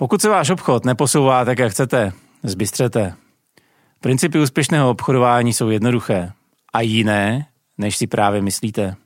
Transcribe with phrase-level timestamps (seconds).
[0.00, 2.12] Pokud se váš obchod neposouvá tak, jak chcete,
[2.42, 3.14] zbystřete.
[4.00, 6.32] Principy úspěšného obchodování jsou jednoduché
[6.72, 7.46] a jiné,
[7.78, 8.96] než si právě myslíte.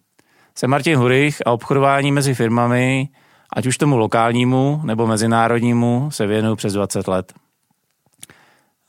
[0.55, 3.09] Jsem Martin Hurich a obchodování mezi firmami,
[3.57, 7.33] ať už tomu lokálnímu nebo mezinárodnímu, se věnuju přes 20 let.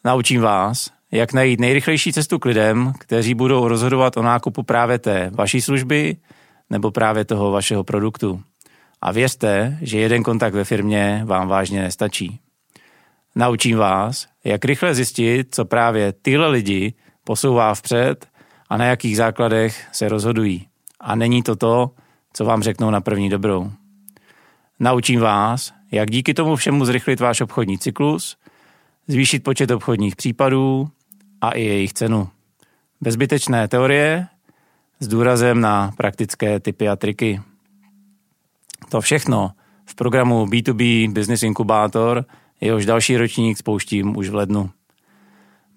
[0.03, 5.31] Naučím vás, jak najít nejrychlejší cestu k lidem, kteří budou rozhodovat o nákupu právě té
[5.33, 6.17] vaší služby
[6.69, 8.41] nebo právě toho vašeho produktu.
[9.05, 12.39] A věřte, že jeden kontakt ve firmě vám vážně nestačí.
[13.35, 16.93] Naučím vás, jak rychle zjistit, co právě tyhle lidi
[17.23, 18.27] posouvá vpřed
[18.69, 20.67] a na jakých základech se rozhodují.
[20.99, 21.91] A není to to,
[22.33, 23.71] co vám řeknou na první dobrou.
[24.79, 28.37] Naučím vás, jak díky tomu všemu zrychlit váš obchodní cyklus,
[29.07, 30.89] zvýšit počet obchodních případů
[31.41, 32.29] a i jejich cenu.
[33.01, 34.27] Bezbytečné teorie
[34.99, 37.41] s důrazem na praktické typy a triky.
[38.89, 39.51] To všechno
[39.85, 42.25] v programu B2B Business Inkubator,
[42.61, 44.69] jehož další ročník spouštím už v lednu.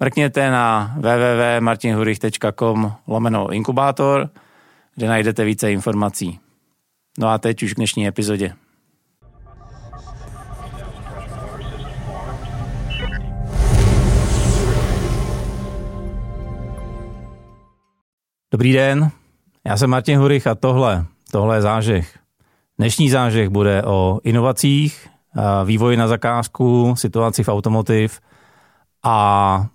[0.00, 4.30] Mrkněte na www.martinhurich.com lomeno inkubátor,
[4.94, 6.40] kde najdete více informací.
[7.18, 8.52] No a teď už k dnešní epizodě.
[18.52, 19.10] Dobrý den,
[19.66, 22.18] já jsem Martin Hurich a tohle, tohle je zážeh.
[22.78, 25.08] Dnešní zážeh bude o inovacích,
[25.64, 28.20] vývoji na zakázku, situaci v automotiv
[29.04, 29.66] a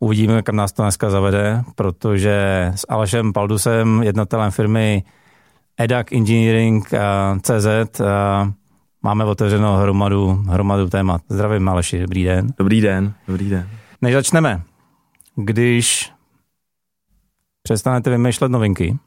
[0.00, 5.02] uvidíme, kam nás to dneska zavede, protože s Alešem Paldusem, jednatelem firmy
[5.80, 6.90] EDAC Engineering
[7.42, 8.00] CZ,
[9.02, 11.20] máme otevřenou hromadu, hromadu témat.
[11.28, 12.54] Zdravím Aleši, dobrý den.
[12.58, 13.68] Dobrý den, dobrý den.
[14.02, 14.62] Než začneme,
[15.36, 16.12] když
[17.62, 18.98] přestanete vymýšlet novinky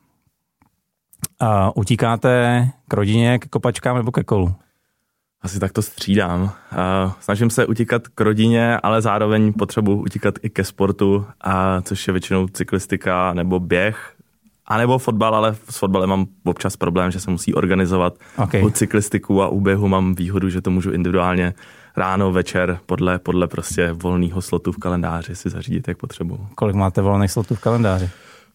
[1.39, 4.55] a utíkáte k rodině, k kopačkám nebo ke kolu?
[5.41, 6.51] Asi tak to střídám.
[7.19, 12.11] Snažím se utíkat k rodině, ale zároveň potřebuji utíkat i ke sportu, a což je
[12.11, 14.13] většinou cyklistika nebo běh,
[14.65, 18.13] a nebo fotbal, ale s fotbalem mám občas problém, že se musí organizovat.
[18.37, 18.63] Okay.
[18.63, 21.53] U cyklistiku a u běhu mám výhodu, že to můžu individuálně
[21.97, 26.47] ráno, večer, podle, podle prostě volného slotu v kalendáři si zařídit, jak potřebuju.
[26.55, 28.09] Kolik máte volných slotů v kalendáři?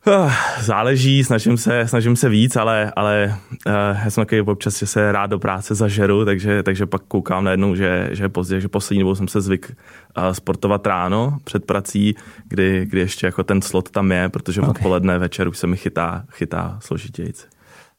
[0.06, 3.72] Ah, záleží, snažím se, snažím se víc, ale, ale uh,
[4.04, 7.74] já jsem takový občas, že se rád do práce zažeru, takže, takže pak koukám najednou,
[7.74, 9.76] že, že pozdě, že poslední dobou jsem se zvyk
[10.16, 12.14] uh, sportovat ráno před prací,
[12.48, 14.70] kdy, kdy ještě jako ten slot tam je, protože okay.
[14.70, 17.48] odpoledne, večer už se mi chytá, chytá složitějíc.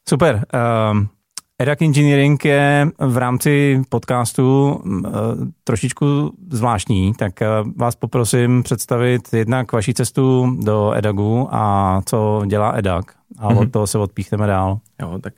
[0.08, 0.44] Super.
[0.92, 1.08] Um,
[1.58, 5.10] EDAC Engineering je v rámci podcastu eh,
[5.64, 12.72] trošičku zvláštní, tak eh, vás poprosím představit jednak vaši cestu do EDAGu a co dělá
[12.76, 13.58] EDAG a mm-hmm.
[13.58, 14.78] od toho se odpíchneme dál.
[15.02, 15.34] Jo, tak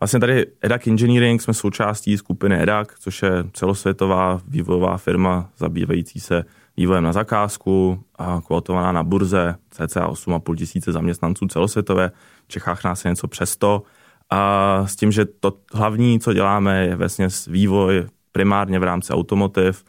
[0.00, 6.44] vlastně tady EDAC Engineering jsme součástí skupiny EDAC, což je celosvětová vývojová firma zabývající se
[6.76, 12.10] vývojem na zakázku a kvotovaná na burze cca 8,5 tisíce zaměstnanců celosvětové.
[12.44, 13.82] V Čechách nás je něco přes 100
[14.30, 19.84] a s tím, že to hlavní, co děláme, je vlastně vývoj primárně v rámci automotiv,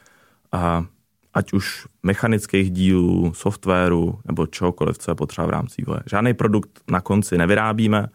[0.51, 0.85] a
[1.33, 5.99] ať už mechanických dílů, softwaru nebo čehokoliv, co je potřeba v rámci vývoje.
[6.05, 8.07] Žádný produkt na konci nevyrábíme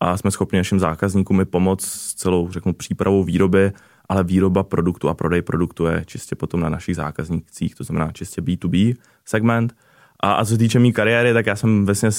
[0.00, 3.72] a jsme schopni našim zákazníkům i pomoct s celou, řeknu, přípravou výroby,
[4.08, 8.40] ale výroba produktu a prodej produktu je čistě potom na našich zákaznících, to znamená čistě
[8.40, 9.76] B2B segment.
[10.20, 12.10] A, a co se týče mé kariéry, tak já jsem vlastně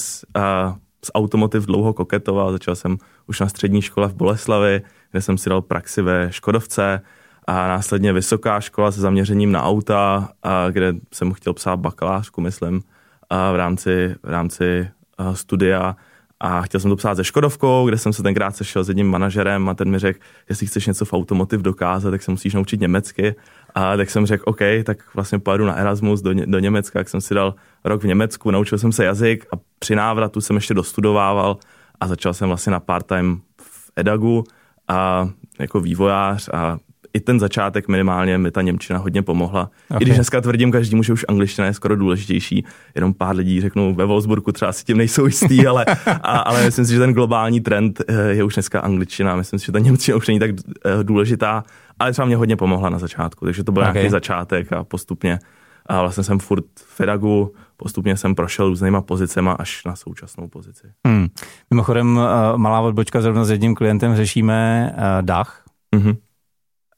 [1.04, 2.52] s automotiv dlouho koketoval.
[2.52, 7.00] Začal jsem už na střední škole v Boleslavi, kde jsem si dal praxi ve Škodovce
[7.46, 12.82] a následně vysoká škola se zaměřením na auta, a kde jsem chtěl psát bakalářku, myslím,
[13.30, 14.88] a v rámci, v rámci
[15.32, 15.96] studia
[16.40, 19.68] a chtěl jsem to psát se Škodovkou, kde jsem se tenkrát sešel s jedním manažerem
[19.68, 23.34] a ten mi řekl, jestli chceš něco v automotiv dokázat, tak se musíš naučit německy.
[23.74, 27.20] A tak jsem řekl, OK, tak vlastně pojedu na Erasmus do, do Německa, jak jsem
[27.20, 31.56] si dal rok v Německu, naučil jsem se jazyk a při návratu jsem ještě dostudovával
[32.00, 34.44] a začal jsem vlastně na part-time v EDAGu
[34.88, 36.78] a jako vývojář a
[37.12, 39.70] i ten začátek minimálně mi ta Němčina hodně pomohla.
[39.88, 39.98] Okay.
[40.00, 42.64] I když dneska tvrdím každému, že už angličtina je skoro důležitější,
[42.94, 46.84] jenom pár lidí řeknou ve Wolfsburgu třeba si tím nejsou jistý, ale, a, ale myslím
[46.84, 49.36] si, že ten globální trend eh, je už dneska angličtina.
[49.36, 51.64] Myslím si, že ta Němčina už není tak eh, důležitá,
[51.98, 53.94] ale třeba mě hodně pomohla na začátku, takže to byl okay.
[53.94, 55.38] nějaký začátek a postupně
[55.86, 60.86] a vlastně jsem furt v Edagu, postupně jsem prošel různýma pozicema až na současnou pozici.
[61.06, 61.28] Hmm.
[61.70, 65.64] Mimochodem, eh, malá odbočka zrovna s jedním klientem řešíme DACH.
[65.96, 66.16] Mm-hmm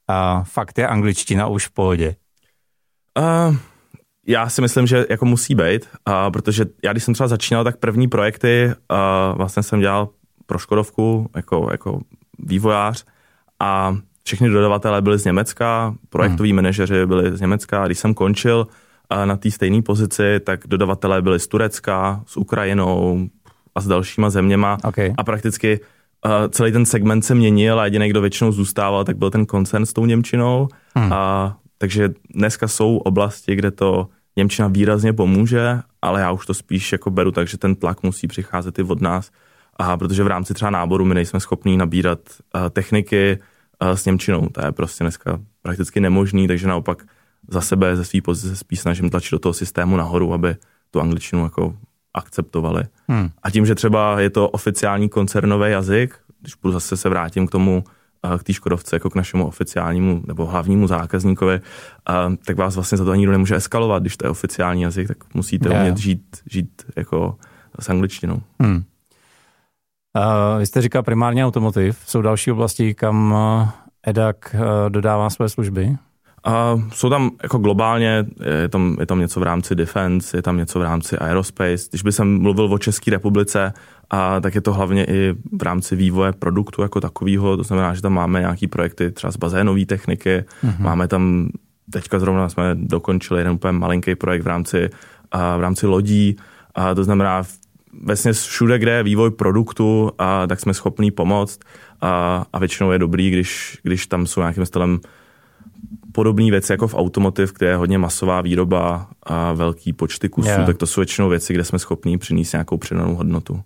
[0.07, 2.15] a fakt je angličtina už v pohodě?
[3.19, 3.55] Uh,
[4.27, 7.77] já si myslím, že jako musí být, uh, protože já když jsem třeba začínal, tak
[7.77, 10.09] první projekty uh, vlastně jsem dělal
[10.45, 12.01] pro Škodovku jako, jako
[12.39, 13.05] vývojář
[13.59, 16.55] a všechny dodavatelé byli z Německa, projektoví hmm.
[16.55, 17.85] manažeři byli z Německa.
[17.85, 18.67] Když jsem končil
[19.25, 23.27] na té stejné pozici, tak dodavatelé byli z Turecka, s Ukrajinou
[23.75, 24.77] a s dalšíma zeměma.
[24.83, 25.13] Okay.
[25.17, 25.85] A prakticky uh,
[26.49, 29.93] celý ten segment se měnil a jediný, kdo většinou zůstával, tak byl ten koncern s
[29.93, 30.67] tou Němčinou.
[30.95, 31.13] Hmm.
[31.13, 36.91] A, takže dneska jsou oblasti, kde to Němčina výrazně pomůže, ale já už to spíš
[36.91, 39.31] jako beru tak, že ten tlak musí přicházet i od nás.
[39.75, 42.19] A protože v rámci třeba náboru my nejsme schopní nabírat
[42.55, 43.39] uh, techniky
[43.81, 44.49] uh, s Němčinou.
[44.49, 47.03] To je prostě dneska prakticky nemožný, takže naopak
[47.47, 50.55] za sebe, ze své pozice spíš snažím tlačit do toho systému nahoru, aby
[50.91, 51.75] tu angličtinu jako
[52.13, 52.83] akceptovali.
[53.07, 53.29] Hmm.
[53.43, 57.51] A tím, že třeba je to oficiální koncernový jazyk, když budu zase se vrátím k
[57.51, 57.83] tomu,
[58.23, 62.13] eh, k té Škodovce, jako k našemu oficiálnímu nebo hlavnímu zákazníkovi, eh,
[62.45, 65.69] tak vás vlastně za to nikdo nemůže eskalovat, když to je oficiální jazyk, tak musíte
[65.69, 65.81] yeah.
[65.81, 67.37] umět žít, žít jako
[67.79, 68.41] s angličtinou.
[68.61, 68.83] Hmm.
[70.15, 71.99] Uh, vy jste říkal primárně automotiv.
[72.05, 73.35] Jsou další oblasti, kam
[74.07, 74.37] EDAC
[74.89, 75.97] dodává své služby?
[76.43, 78.25] A jsou tam jako globálně,
[78.61, 81.87] je tam, je tam něco v rámci defense, je tam něco v rámci aerospace.
[81.89, 83.73] Když by jsem mluvil o České republice,
[84.09, 87.57] a tak je to hlavně i v rámci vývoje produktu jako takového.
[87.57, 90.79] To znamená, že tam máme nějaký projekty třeba z bazénové techniky, mm-hmm.
[90.79, 91.49] máme tam,
[91.91, 94.89] teďka zrovna jsme dokončili jeden úplně malinký projekt v rámci,
[95.31, 96.35] a v rámci lodí.
[96.75, 97.43] A to znamená,
[98.03, 101.59] vlastně všude, kde je vývoj produktu, a tak jsme schopní pomoct.
[102.01, 104.99] A, a většinou je dobrý, když, když tam jsou nějakým stylem
[106.13, 110.65] podobné věci jako v automotiv, kde je hodně masová výroba a velký počty kusů, yeah.
[110.65, 113.61] tak to jsou většinou věci, kde jsme schopni přinést nějakou přidanou hodnotu.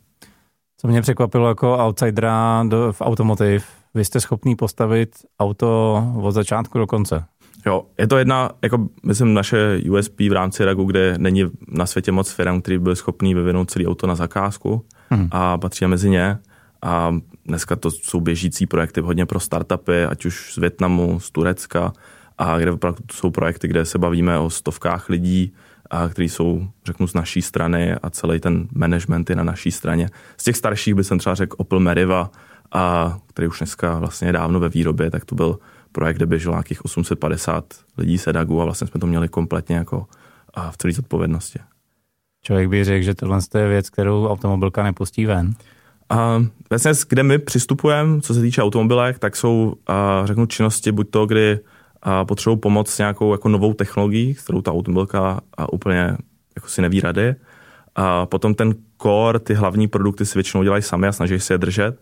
[0.78, 5.10] Co mě překvapilo jako outsidera do, v automotiv, vy jste schopný postavit
[5.40, 7.26] auto od začátku do konce.
[7.66, 12.12] Jo, je to jedna, jako myslím, naše USP v rámci RAGu, kde není na světě
[12.12, 15.28] moc firm, který byl schopný vyvinout celý auto na zakázku hmm.
[15.32, 16.38] a patří mezi ně.
[16.82, 17.16] A
[17.46, 21.94] dneska to jsou běžící projekty hodně pro startupy, ať už z Větnamu, z Turecka,
[22.38, 25.54] a kde opravdu jsou projekty, kde se bavíme o stovkách lidí,
[25.90, 30.10] a který jsou, řeknu, z naší strany a celý ten management je na naší straně.
[30.38, 32.32] Z těch starších by jsem třeba řekl Opel Meriva,
[32.72, 35.60] a který už dneska vlastně je dávno ve výrobě, tak to byl
[35.92, 37.66] projekt, kde běželo nějakých 850
[37.98, 40.06] lidí z EDAGu a vlastně jsme to měli kompletně jako
[40.54, 41.60] a v celé zodpovědnosti.
[42.44, 45.54] Člověk by řekl, že tohle je věc, kterou automobilka nepustí ven.
[46.10, 51.10] A vlastně, kde my přistupujeme, co se týče automobilek, tak jsou, a řeknu, činnosti buď
[51.10, 51.60] to, kdy
[52.04, 56.18] a potřebují pomoc s nějakou jako novou technologií, kterou ta automobilka a úplně
[56.56, 57.36] jako si neví rady.
[57.96, 61.58] A potom ten core, ty hlavní produkty si většinou dělají sami a snaží se je
[61.58, 62.00] držet.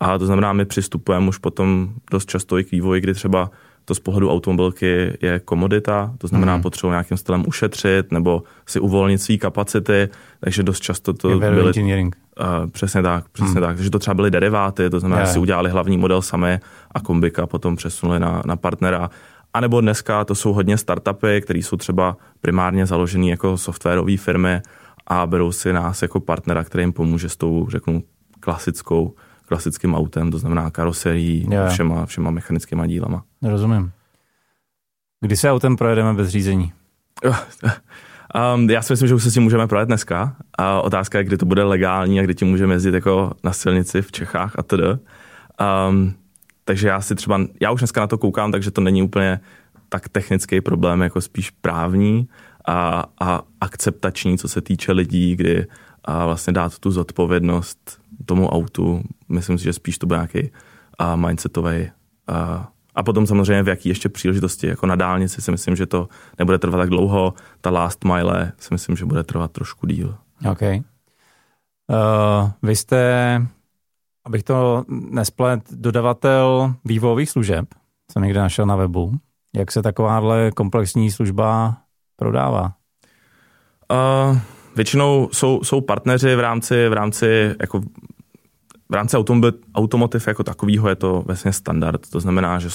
[0.00, 3.50] A to znamená, my přistupujeme už potom dost často i k vývoji, kdy třeba
[3.84, 6.62] to z pohledu automobilky je komodita, to znamená, mm.
[6.62, 10.08] potřebuji nějakým stylem ušetřit nebo si uvolnit své kapacity,
[10.40, 11.66] takže dost často to je byly...
[11.66, 12.16] engineering.
[12.40, 13.66] Uh, přesně tak, přesně mm.
[13.66, 13.76] tak.
[13.76, 17.46] Takže to třeba byly deriváty, to znamená, že si udělali hlavní model sami a kombika
[17.46, 19.10] potom přesunuli na, na partnera.
[19.54, 24.60] A nebo dneska to jsou hodně startupy, které jsou třeba primárně založené jako softwarové firmy
[25.06, 28.02] a berou si nás jako partnera, který jim pomůže s tou, řeknu,
[28.40, 29.14] klasickou,
[29.46, 31.72] klasickým autem, to znamená karoserií, yeah.
[31.72, 33.24] všema, všema mechanickými dílama.
[33.42, 33.92] Rozumím.
[35.20, 36.72] Kdy se autem projedeme bez řízení?
[38.54, 40.36] Um, já si myslím, že už se s tím můžeme projet dneska.
[40.58, 44.02] A otázka je, kdy to bude legální a kdy tím můžeme jezdit jako na silnici
[44.02, 44.72] v Čechách a td.
[45.88, 46.14] Um,
[46.64, 49.40] takže já si třeba, já už dneska na to koukám, takže to není úplně
[49.88, 52.28] tak technický problém, jako spíš právní
[52.66, 55.66] a, a akceptační, co se týče lidí, kdy
[56.04, 59.02] a vlastně dát tu zodpovědnost tomu autu.
[59.28, 60.50] Myslím si, že spíš to bude nějaký
[60.98, 61.90] a mindsetový
[62.26, 66.08] a, a potom samozřejmě v jaký ještě příležitosti, jako na dálnici si myslím, že to
[66.38, 70.16] nebude trvat tak dlouho, ta last mile si myslím, že bude trvat trošku díl.
[70.50, 70.62] OK.
[70.62, 73.46] Uh, vy jste
[74.24, 77.64] abych to nesplet, dodavatel vývojových služeb,
[78.12, 79.12] jsem někde našel na webu.
[79.56, 81.76] Jak se takováhle komplexní služba
[82.16, 82.72] prodává?
[83.92, 84.38] Uh,
[84.76, 87.80] většinou jsou, jsou partneři v rámci, v rámci jako
[88.88, 89.16] v rámci
[89.74, 92.10] automotiv jako takového je to vlastně standard.
[92.10, 92.68] To znamená, že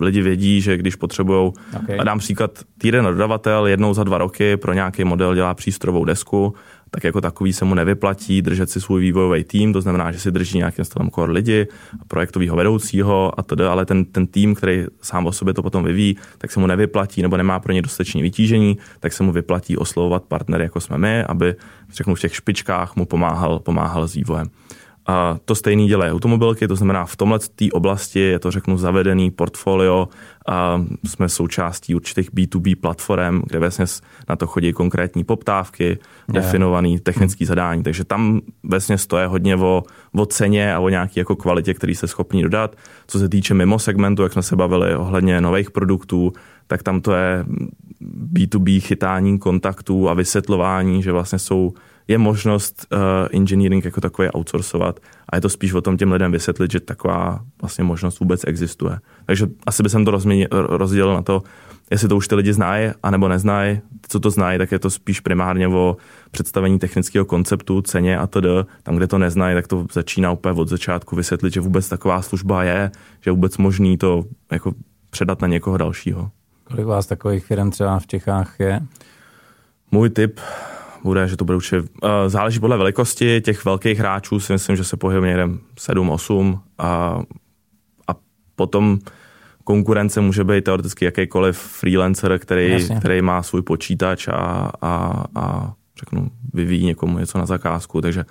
[0.00, 1.52] lidi vědí, že když potřebují,
[1.82, 1.98] okay.
[2.00, 6.54] a dám příklad, týden dodavatel jednou za dva roky pro nějaký model dělá přístrojovou desku
[6.90, 10.30] tak jako takový se mu nevyplatí držet si svůj vývojový tým, to znamená, že si
[10.30, 11.66] drží nějakým stylem core lidi,
[12.08, 16.16] projektového vedoucího a tedy, ale ten, ten tým, který sám o sobě to potom vyvíjí,
[16.38, 20.22] tak se mu nevyplatí nebo nemá pro ně dostatečné vytížení, tak se mu vyplatí oslovovat
[20.24, 21.54] partnery, jako jsme my, aby
[21.92, 24.50] řeknu v těch špičkách mu pomáhal, pomáhal s vývojem.
[25.06, 29.30] A to stejný dělají automobilky, to znamená v tomhle té oblasti je to řeknu zavedený
[29.30, 30.08] portfolio,
[30.50, 33.84] a jsme součástí určitých B2B platform, kde vlastně
[34.28, 35.98] na to chodí konkrétní poptávky, je.
[36.28, 37.48] definovaný technický hmm.
[37.48, 41.94] zadání, takže tam vlastně stoje hodně o, o ceně a o nějaký jako kvalitě, který
[41.94, 42.76] se schopní dodat.
[43.06, 46.32] Co se týče mimo segmentu, jak jsme se bavili ohledně nových produktů,
[46.66, 47.44] tak tam to je
[48.32, 51.72] B2B chytání kontaktů a vysvětlování, že vlastně jsou
[52.10, 52.98] je možnost uh,
[53.32, 57.40] engineering jako takový outsourcovat a je to spíš o tom těm lidem vysvětlit, že taková
[57.60, 58.98] vlastně možnost vůbec existuje.
[59.26, 60.10] Takže asi bych to
[60.50, 61.42] rozdělil na to,
[61.90, 63.80] jestli to už ty lidi znají, anebo neznají.
[64.08, 65.96] Co to znají, tak je to spíš primárně o
[66.30, 68.46] představení technického konceptu, ceně a td.
[68.82, 72.64] Tam, kde to neznají, tak to začíná úplně od začátku vysvětlit, že vůbec taková služba
[72.64, 72.90] je,
[73.20, 74.72] že je vůbec možný to jako
[75.10, 76.30] předat na někoho dalšího.
[76.64, 78.80] Kolik vás takových firm třeba v Čechách je?
[79.90, 80.40] Můj tip
[81.04, 81.86] bude, že to bude určitě, uh,
[82.26, 87.20] záleží podle velikosti těch velkých hráčů, si myslím, že se pohybuje někde 7-8 a,
[88.08, 88.14] a
[88.56, 88.98] potom
[89.64, 94.32] konkurence může být teoreticky jakýkoliv freelancer, který, který má svůj počítač a,
[94.82, 98.24] a, a řeknu, vyvíjí někomu něco na zakázku, takže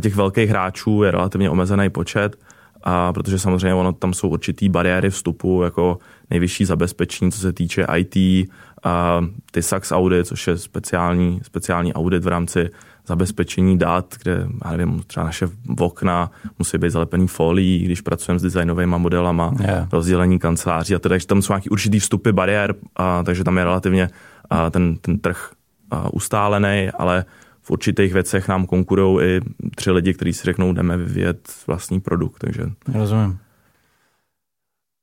[0.00, 2.36] těch velkých hráčů je relativně omezený počet,
[2.82, 5.98] a protože samozřejmě ono, tam jsou určitý bariéry vstupu, jako
[6.30, 8.48] nejvyšší zabezpečení, co se týče IT,
[8.82, 12.70] a ty SAX audit, což je speciální, speciální audit v rámci
[13.06, 18.42] zabezpečení dat, kde, já nevím, třeba naše okna musí být zalepený folií, když pracujeme s
[18.42, 19.92] designovými modelama, yeah.
[19.92, 23.64] rozdělení kanceláří a teda, takže tam jsou nějaký určitý vstupy bariér, a, takže tam je
[23.64, 24.08] relativně
[24.50, 25.50] a, ten, ten trh
[25.90, 27.24] a, ustálený, ale
[27.62, 29.40] v určitých věcech nám konkurují i
[29.76, 32.38] tři lidi, kteří si řeknou, jdeme vyvíjet vlastní produkt.
[32.38, 32.62] Takže...
[32.94, 33.38] Rozumím.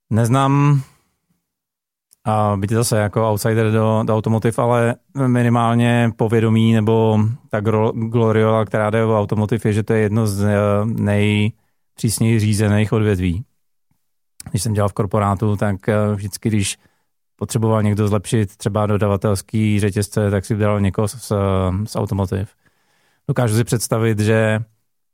[0.10, 0.82] Neznám
[2.28, 4.96] a byť zase jako outsider do, do automotiv, ale
[5.28, 7.20] minimálně povědomí nebo
[7.50, 7.60] ta
[7.94, 13.44] gloriola, která jde o automotiv, je, že to je jedno z eh, nejpřísněji řízených odvětví.
[14.50, 16.78] Když jsem dělal v korporátu, tak eh, vždycky, když
[17.36, 21.32] potřeboval někdo zlepšit třeba dodavatelský řetězce, tak si vydal někoho z,
[21.86, 22.50] z automotiv.
[23.28, 24.60] Dokážu si představit, že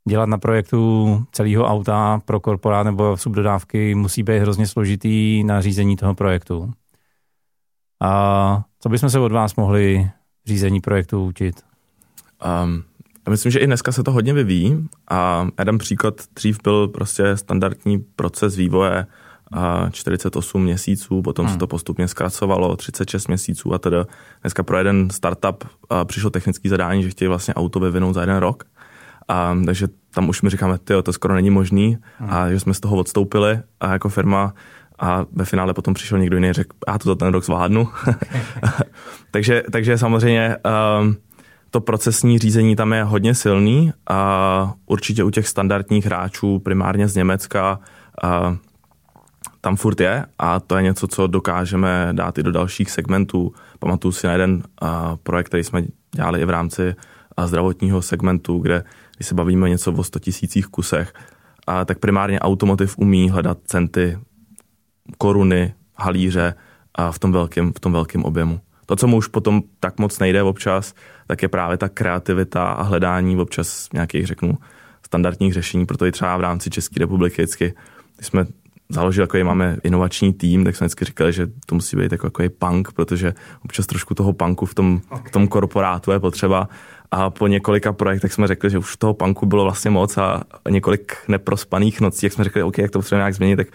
[0.08, 5.96] dělat na projektu celého auta pro korporát nebo subdodávky musí být hrozně složitý na řízení
[5.96, 6.72] toho projektu.
[8.04, 10.10] A co bychom se od vás mohli
[10.46, 11.62] řízení projektu učit?
[12.64, 12.84] Um,
[13.26, 16.88] já myslím, že i dneska se to hodně vyvíjí a já dám příklad, dřív byl
[16.88, 19.06] prostě standardní proces vývoje
[19.52, 21.52] a 48 měsíců, potom hmm.
[21.52, 24.06] se to postupně zkracovalo, 36 měsíců a teda
[24.40, 25.64] dneska pro jeden startup
[26.04, 28.64] přišlo technický zadání, že chtějí vlastně auto vyvinout za jeden rok.
[29.28, 32.30] A, takže tam už mi říkáme, tyjo, to skoro není možný hmm.
[32.30, 34.54] a že jsme z toho odstoupili a jako firma
[34.98, 37.88] a ve finále potom přišel někdo jiný a řekl, já to ten rok zvládnu.
[39.30, 40.56] takže, takže samozřejmě
[41.00, 41.16] um,
[41.70, 47.16] to procesní řízení tam je hodně silný a určitě u těch standardních hráčů, primárně z
[47.16, 47.78] Německa,
[48.24, 48.56] uh,
[49.60, 53.52] tam furt je a to je něco, co dokážeme dát i do dalších segmentů.
[53.78, 54.62] Pamatuju si na jeden
[55.22, 55.82] projekt, který jsme
[56.12, 56.94] dělali i v rámci
[57.44, 58.84] zdravotního segmentu, kde
[59.16, 61.12] když se bavíme něco o 100 tisících kusech,
[61.66, 64.18] a tak primárně automotiv umí hledat centy
[65.18, 66.54] koruny, halíře
[66.94, 68.60] a v tom velkém, v tom velkém objemu.
[68.86, 70.94] To, co mu už potom tak moc nejde občas,
[71.26, 74.58] tak je právě ta kreativita a hledání občas nějakých, řeknu,
[75.06, 77.74] standardních řešení, proto i třeba v rámci České republiky vždycky,
[78.16, 78.46] když jsme
[78.88, 82.54] založili, jako máme inovační tým, tak jsme vždycky říkali, že to musí být jako, jako
[82.58, 83.34] punk, protože
[83.64, 86.68] občas trošku toho punku v tom, v tom korporátu je potřeba.
[87.10, 91.16] A po několika projektech jsme řekli, že už toho punku bylo vlastně moc a několik
[91.28, 93.66] neprospaných nocí, jak jsme řekli, OK, jak to potřebujeme nějak změnit, tak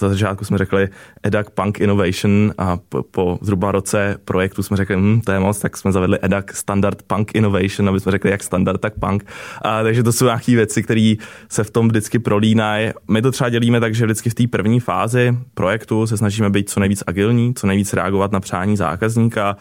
[0.00, 0.88] za začátku jsme řekli
[1.22, 5.58] EDAC Punk Innovation a po, po zhruba roce projektu jsme řekli, hm, to je moc,
[5.58, 9.26] tak jsme zavedli EDAC Standard Punk Innovation, aby jsme řekli jak standard, tak punk.
[9.62, 11.14] A, takže to jsou nějaké věci, které
[11.48, 12.90] se v tom vždycky prolínají.
[13.10, 16.70] My to třeba dělíme tak, že vždycky v té první fázi projektu se snažíme být
[16.70, 19.56] co nejvíc agilní, co nejvíc reagovat na přání zákazníka,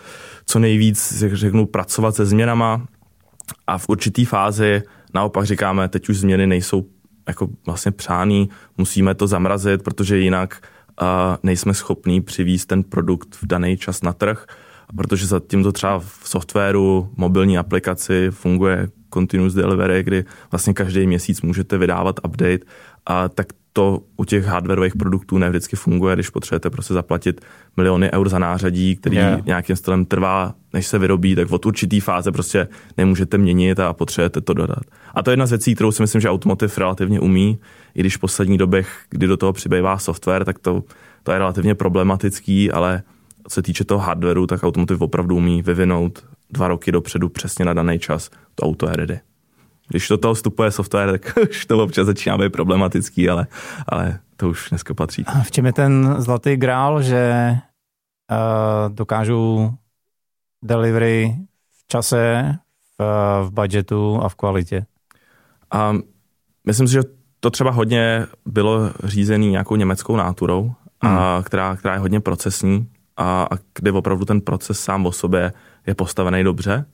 [0.46, 2.86] co nejvíc, jak řeknu, pracovat se změnama
[3.68, 4.82] a v určitý fázi
[5.14, 6.86] naopak říkáme, teď už změny nejsou
[7.28, 10.62] jako vlastně přání, musíme to zamrazit, protože jinak
[11.02, 11.08] uh,
[11.44, 14.46] nejsme schopní přivízt ten produkt v daný čas na trh,
[14.98, 21.42] protože zatím to třeba v softwaru, mobilní aplikaci funguje continuous delivery, kdy vlastně každý měsíc
[21.42, 22.66] můžete vydávat update,
[23.06, 27.42] a tak to u těch hardwareových produktů ne vždycky funguje, když potřebujete prostě zaplatit
[27.78, 29.46] miliony eur za nářadí, který yeah.
[29.46, 32.68] nějakým stylem trvá, než se vyrobí, tak od určitý fáze prostě
[32.98, 34.84] nemůžete měnit a potřebujete to dodat.
[35.14, 37.60] A to je jedna z věcí, kterou si myslím, že automotiv relativně umí,
[37.96, 40.84] i když v poslední dobech, kdy do toho přibývá software, tak to,
[41.24, 43.04] to je relativně problematický, ale
[43.48, 47.74] co se týče toho hardwareu, tak automotiv opravdu umí vyvinout dva roky dopředu přesně na
[47.74, 49.20] daný čas to auto je ready.
[49.88, 53.48] Když do toho vstupuje software, tak už to občas začíná být problematický, ale,
[53.88, 55.26] ale to už dneska patří.
[55.44, 57.54] V čem je ten zlatý grál, že
[58.32, 59.72] uh, dokážou
[60.64, 61.36] delivery
[61.80, 62.56] v čase,
[63.00, 63.04] v,
[63.44, 64.86] v budgetu a v kvalitě?
[65.72, 65.94] A
[66.68, 67.02] myslím si, že
[67.40, 70.74] to třeba hodně bylo řízený nějakou německou náturou,
[71.04, 71.18] hmm.
[71.18, 75.54] a, která, která je hodně procesní a, a kde opravdu ten proces sám o sobě
[75.88, 76.86] je postavený dobře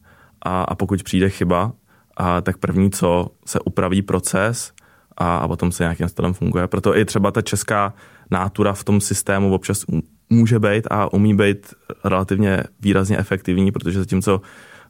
[0.41, 1.71] a, a pokud přijde chyba,
[2.17, 4.73] a tak první, co se upraví proces
[5.17, 6.67] a, a potom se nějakým stylem funguje.
[6.67, 7.93] Proto i třeba ta česká
[8.31, 9.85] nátura v tom systému občas
[10.29, 14.41] může být a umí být relativně výrazně efektivní, protože zatímco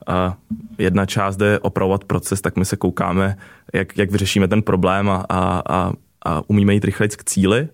[0.08, 0.38] a
[0.78, 3.38] jedna část jde opravovat proces, tak my se koukáme,
[3.74, 5.92] jak, jak vyřešíme ten problém a, a, a,
[6.26, 7.70] a umíme jít rychleji k cíli.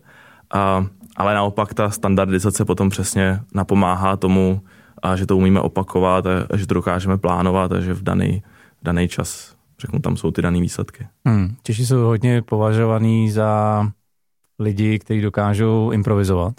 [0.54, 0.86] A,
[1.18, 4.62] ale naopak ta standardizace potom přesně napomáhá tomu,
[5.04, 8.44] a že to umíme opakovat a, a že to dokážeme plánovat a že v daný,
[8.88, 11.08] daný čas, řeknu, tam jsou ty dané výsledky.
[11.26, 11.56] Hmm.
[11.64, 13.84] Češi jsou hodně považovaní za
[14.60, 16.54] lidi, kteří dokážou improvizovat.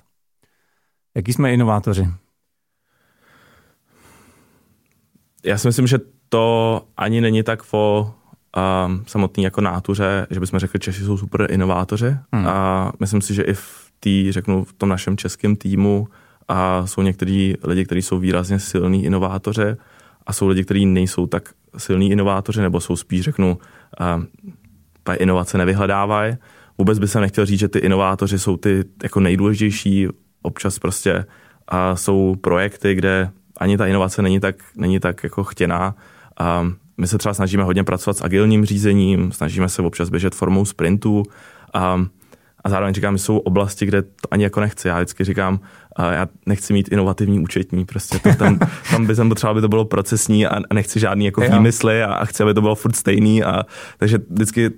[1.16, 2.08] Jaký jsme inovátoři?
[5.44, 8.14] Já si myslím, že to ani není tak o
[8.86, 12.16] um, samotný jako nátuře, že bychom řekli, že Češi jsou super inovátoři.
[12.32, 12.46] Hmm.
[12.46, 16.08] A myslím si, že i v tý, řeknu, v tom našem českém týmu
[16.48, 19.76] a jsou někteří lidi, kteří jsou výrazně silní inovátoři
[20.28, 23.58] a jsou lidi, kteří nejsou tak silní inovátoři, nebo jsou spíš, řeknu,
[24.16, 24.26] um,
[25.16, 26.36] inovace nevyhledávají.
[26.78, 30.08] Vůbec by se nechtěl říct, že ty inovátoři jsou ty jako nejdůležitější.
[30.42, 31.24] Občas prostě
[31.68, 35.94] a jsou projekty, kde ani ta inovace není tak, není tak jako chtěná.
[36.38, 36.66] A
[36.98, 41.22] my se třeba snažíme hodně pracovat s agilním řízením, snažíme se občas běžet formou sprintů
[41.74, 42.04] a,
[42.68, 44.88] a zároveň říkám, že jsou oblasti, kde to ani jako nechci.
[44.88, 45.60] Já vždycky říkám,
[45.98, 48.58] já nechci mít inovativní účetní, prostě to tam,
[48.90, 52.24] tam by jsem potřeboval, aby to bylo procesní a nechci žádný jako výmysly a, a
[52.24, 53.62] chci, aby to bylo furt stejný a
[53.98, 54.70] takže vždycky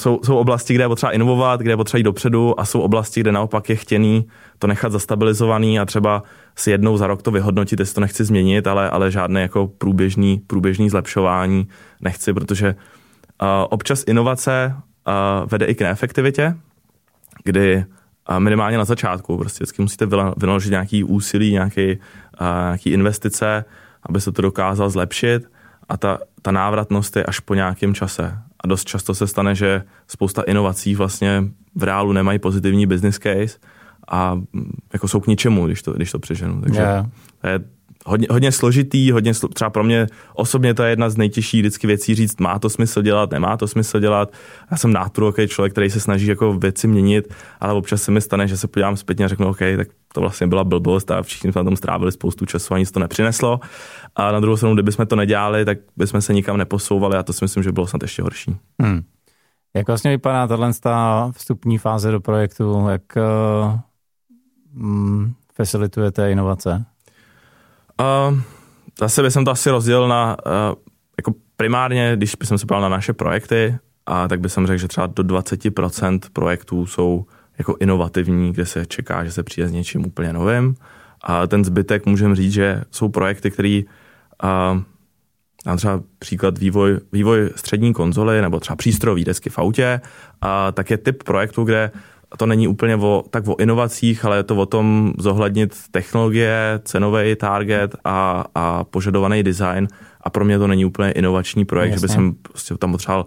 [0.00, 3.20] jsou, jsou oblasti, kde je potřeba inovovat, kde je potřeba jít dopředu a jsou oblasti,
[3.20, 4.26] kde naopak je chtěný
[4.58, 6.22] to nechat zastabilizovaný a třeba
[6.56, 10.42] si jednou za rok to vyhodnotit, jestli to nechci změnit, ale, ale žádné jako průběžný,
[10.46, 11.68] průběžný zlepšování
[12.00, 12.74] nechci, protože
[13.42, 16.54] uh, občas inovace uh, vede i k neefektivitě,
[17.44, 17.84] kdy
[18.30, 20.06] uh, minimálně na začátku prostě vždycky musíte
[20.36, 23.64] vynaložit nějaký úsilí, nějaký, uh, nějaký investice,
[24.02, 25.50] aby se to dokázal zlepšit
[25.88, 28.38] a ta, ta návratnost je až po nějakém čase.
[28.60, 33.58] A dost často se stane, že spousta inovací vlastně v reálu nemají pozitivní business case
[34.08, 34.40] a
[34.92, 36.60] jako jsou k ničemu, když to, když to přeženu.
[36.60, 37.06] Takže yeah.
[37.40, 37.60] to je
[38.06, 42.14] hodně, hodně složitý, hodně třeba pro mě osobně to je jedna z nejtěžších vždycky věcí
[42.14, 44.32] říct, má to smysl dělat, nemá to smysl dělat.
[44.70, 48.48] Já jsem náturoký člověk, který se snaží jako věci měnit, ale občas se mi stane,
[48.48, 51.58] že se podívám zpětně a řeknu, OK, tak to vlastně byla blbost a všichni jsme
[51.58, 53.60] na tom strávili spoustu času a nic to nepřineslo.
[54.16, 57.44] A na druhou stranu, kdybychom to nedělali, tak bychom se nikam neposouvali a to si
[57.44, 58.56] myslím, že bylo snad ještě horší.
[58.82, 59.02] Hmm.
[59.76, 60.72] Jak vlastně vypadá tahle
[61.32, 62.88] vstupní fáze do projektu?
[62.88, 63.78] Jak uh,
[65.54, 66.84] facilitujete inovace?
[68.00, 68.38] Uh,
[69.00, 70.52] zase bych to asi rozdělil na, uh,
[71.16, 75.06] jako primárně, když bych se ptal na naše projekty, a tak bych řekl, že třeba
[75.06, 77.24] do 20% projektů jsou
[77.58, 80.74] jako inovativní, kde se čeká, že se přijde s něčím úplně novým.
[81.22, 83.82] A ten zbytek můžeme říct, že jsou projekty, které
[84.44, 90.00] uh, třeba příklad vývoj, vývoj střední konzoly nebo třeba přístrojové desky v autě,
[90.40, 91.90] a tak je typ projektu, kde
[92.36, 97.36] to není úplně o, tak o inovacích, ale je to o tom zohlednit technologie, cenový
[97.36, 99.88] target a, a požadovaný design.
[100.20, 102.08] A pro mě to není úplně inovační projekt, Jasně.
[102.08, 103.26] že bych prostě tam potřeboval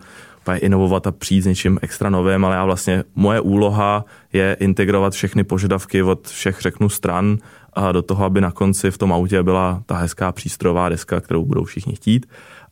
[0.59, 5.43] inovovat a přijít s něčím extra novým, ale já vlastně moje úloha je integrovat všechny
[5.43, 7.37] požadavky od všech řeknu stran
[7.73, 11.45] a do toho, aby na konci v tom autě byla ta hezká přístrojová deska, kterou
[11.45, 12.25] budou všichni chtít.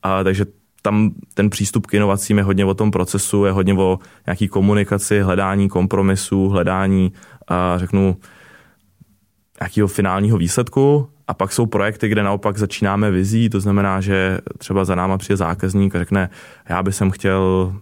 [0.04, 0.46] A, takže
[0.84, 5.22] tam ten přístup k inovacím je hodně o tom procesu, je hodně o nějaký komunikaci,
[5.22, 7.14] hledání kompromisu, hledání,
[7.48, 8.18] a řeknu,
[9.62, 11.10] nějakého finálního výsledku.
[11.28, 15.38] A pak jsou projekty, kde naopak začínáme vizí, to znamená, že třeba za náma přijde
[15.38, 16.30] zákazník a řekne,
[16.70, 17.74] já bych chtěl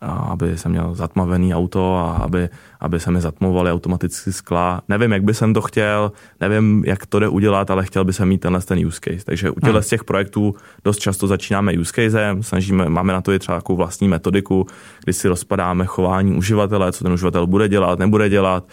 [0.00, 2.48] aby jsem měl zatmavený auto a aby,
[2.80, 4.80] aby se mi zatmovaly automaticky skla.
[4.88, 8.28] Nevím, jak by jsem to chtěl, nevím, jak to jde udělat, ale chtěl by jsem
[8.28, 9.24] mít tenhle ten use case.
[9.24, 9.82] Takže u těchto hmm.
[9.82, 10.54] z těch projektů
[10.84, 14.66] dost často začínáme use casem, snažíme, máme na to i třeba takovou vlastní metodiku,
[15.04, 18.64] kdy si rozpadáme chování uživatele, co ten uživatel bude dělat, nebude dělat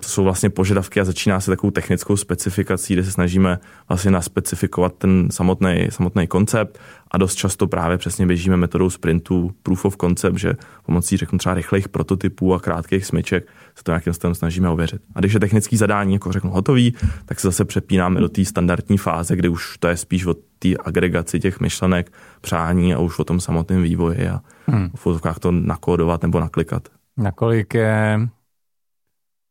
[0.00, 4.94] to jsou vlastně požadavky a začíná se takovou technickou specifikací, kde se snažíme vlastně naspecifikovat
[4.98, 6.78] ten samotný, samotný koncept
[7.10, 10.54] a dost často právě přesně běžíme metodou sprintu, proof of concept, že
[10.86, 15.02] pomocí řeknu třeba rychlejch prototypů a krátkých smyček se to nějakým stylem snažíme ověřit.
[15.14, 18.98] A když je technický zadání jako řeknu hotový, tak se zase přepínáme do té standardní
[18.98, 23.24] fáze, kde už to je spíš o té agregaci těch myšlenek, přání a už o
[23.24, 24.90] tom samotném vývoji a hmm.
[24.94, 26.88] v fotovkách to nakódovat nebo naklikat.
[27.16, 28.28] Nakolik je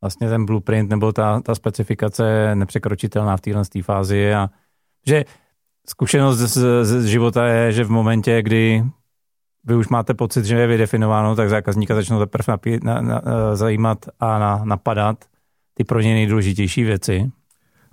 [0.06, 4.50] vlastně ten blueprint nebo ta, ta specifikace nepřekročitelná v téhle fázi a
[5.08, 5.26] že
[5.88, 8.84] zkušenost z, z života je, že v momentě, kdy
[9.64, 13.22] vy už máte pocit, že je vydefinováno, tak zákazníka začnou teprve napí, na, na,
[13.54, 15.26] zajímat a na, napadat
[15.74, 17.32] ty pro ně nejdůležitější věci.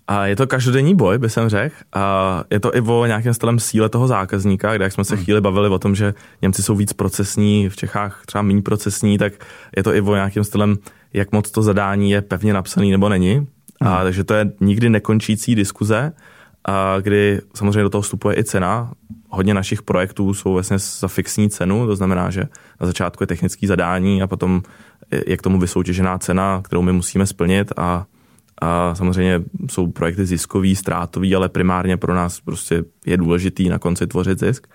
[0.07, 1.77] A je to každodenní boj, by jsem řekl.
[1.93, 5.25] A je to i o nějakém stylem síle toho zákazníka, kde jak jsme se hmm.
[5.25, 9.33] chvíli bavili o tom, že Němci jsou víc procesní, v Čechách třeba méně procesní, tak
[9.77, 10.77] je to i o nějakém stylem,
[11.13, 13.35] jak moc to zadání je pevně napsaný nebo není.
[13.35, 13.93] Hmm.
[13.93, 16.13] A, takže to je nikdy nekončící diskuze,
[16.65, 18.93] a kdy samozřejmě do toho vstupuje i cena.
[19.29, 22.45] Hodně našich projektů jsou vlastně za fixní cenu, to znamená, že
[22.81, 24.63] na začátku je technický zadání a potom
[25.27, 28.07] je k tomu vysoutěžená cena, kterou my musíme splnit a
[28.63, 34.07] a samozřejmě jsou projekty ziskový, ztrátový, ale primárně pro nás prostě je důležitý na konci
[34.07, 34.67] tvořit zisk.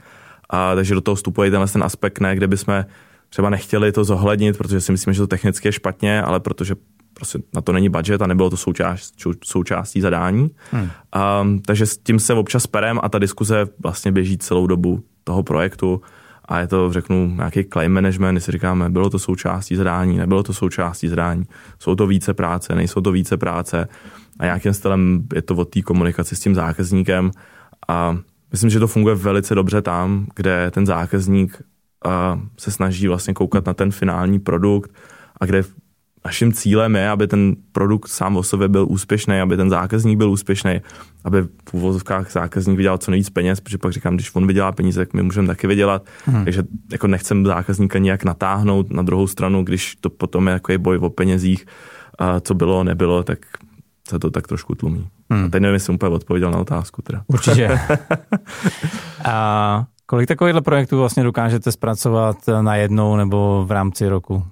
[0.49, 2.85] A takže do toho vstupuje tenhle ten aspekt, ne, kde bychom
[3.29, 6.75] třeba nechtěli to zohlednit, protože si myslíme, že to technicky je špatně, ale protože
[7.13, 9.13] prostě na to není budget a nebylo to součást,
[9.45, 10.51] součástí zadání.
[10.71, 10.89] Hmm.
[11.13, 15.43] A, takže s tím se občas perem a ta diskuze vlastně běží celou dobu toho
[15.43, 16.01] projektu
[16.45, 20.53] a je to, řeknu, nějaký claim management, si říkáme, bylo to součástí zadání, nebylo to
[20.53, 21.43] součástí zadání,
[21.79, 23.87] jsou to více práce, nejsou to více práce
[24.39, 27.31] a nějakým stylem je to o té komunikaci s tím zákazníkem
[27.87, 28.17] a
[28.51, 31.61] myslím, že to funguje velice dobře tam, kde ten zákazník
[32.57, 34.91] se snaží vlastně koukat na ten finální produkt
[35.41, 35.63] a kde
[36.25, 40.31] naším cílem je, aby ten produkt sám o sobě byl úspěšný, aby ten zákazník byl
[40.31, 40.81] úspěšný,
[41.23, 44.99] aby v úvozovkách zákazník vydělal co nejvíc peněz, protože pak říkám, když on vydělá peníze,
[44.99, 46.05] tak my můžeme taky vydělat.
[46.25, 46.43] Hmm.
[46.43, 50.97] Takže jako nechcem zákazníka nějak natáhnout na druhou stranu, když to potom je jako boj
[50.97, 51.65] o penězích,
[52.19, 53.39] a co bylo, nebylo, tak
[54.09, 55.07] se to tak trošku tlumí.
[55.29, 55.45] Hmm.
[55.45, 57.01] A teď nevím, jestli jsem úplně odpověděl na otázku.
[57.01, 57.23] Teda.
[57.27, 57.79] Určitě.
[59.25, 64.43] a kolik takovýchhle projektů vlastně dokážete zpracovat na jednou nebo v rámci roku?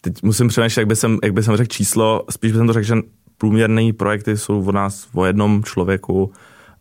[0.00, 2.86] teď musím přemýšlet, jak by jsem, jak by jsem řekl číslo, spíš bych to řekl,
[2.86, 2.94] že
[3.38, 6.32] průměrné projekty jsou od nás o jednom člověku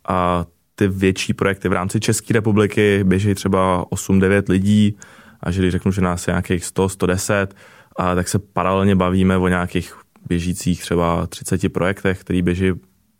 [0.08, 4.98] a ty větší projekty v rámci České republiky běží třeba 8-9 lidí
[5.40, 7.56] a že když řeknu, že nás je nějakých 100, 110,
[7.96, 9.94] a tak se paralelně bavíme o nějakých
[10.28, 12.72] běžících třeba 30 projektech, který běží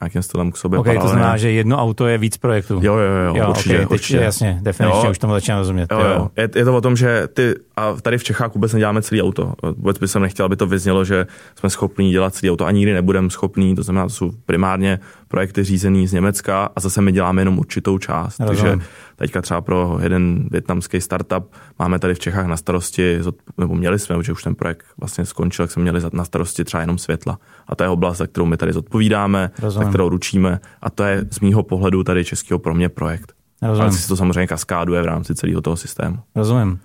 [0.02, 0.80] nějakým stylem k sobě.
[0.80, 2.80] Okay, to znamená, že jedno auto je víc projektů.
[2.84, 4.18] Jo, jo, jo, jo určitě, okay, určitě.
[4.18, 5.92] Jasně, definičně jo, už tomu začínám rozumět.
[5.92, 6.30] Jo, jo.
[6.38, 9.54] Je, je, to o tom, že ty, a tady v Čechách vůbec neděláme celý auto.
[9.64, 13.30] Vůbec bych nechtěl, aby to vyznělo, že jsme schopní dělat celý auto a nikdy nebudeme
[13.30, 13.76] schopní.
[13.76, 17.98] To znamená, to jsou primárně projekty řízený z Německa a zase my děláme jenom určitou
[17.98, 18.40] část.
[18.40, 18.72] Rozumím.
[18.72, 23.20] Takže teďka třeba pro jeden větnamský startup máme tady v Čechách na starosti,
[23.58, 26.82] nebo měli jsme, že už ten projekt vlastně skončil, jak jsme měli na starosti třeba
[26.82, 27.40] jenom světla.
[27.68, 29.87] A to je oblast, za kterou my tady zodpovídáme, Rozumím.
[29.90, 33.34] Kterou ručíme a to je z mýho pohledu tady českého pro mě projekt.
[33.62, 33.82] Rozumím.
[33.82, 36.20] Ale si to samozřejmě kaskáduje v rámci celého toho systému.
[36.36, 36.80] Rozumím.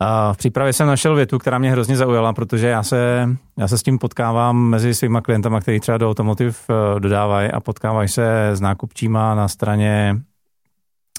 [0.00, 3.78] A v přípravě jsem našel větu, která mě hrozně zaujala, protože já se, já se
[3.78, 8.50] s tím potkávám mezi svýma klientama, kteří třeba do automotiv eh, dodávají a potkávají se
[8.52, 10.22] s nákupčíma na straně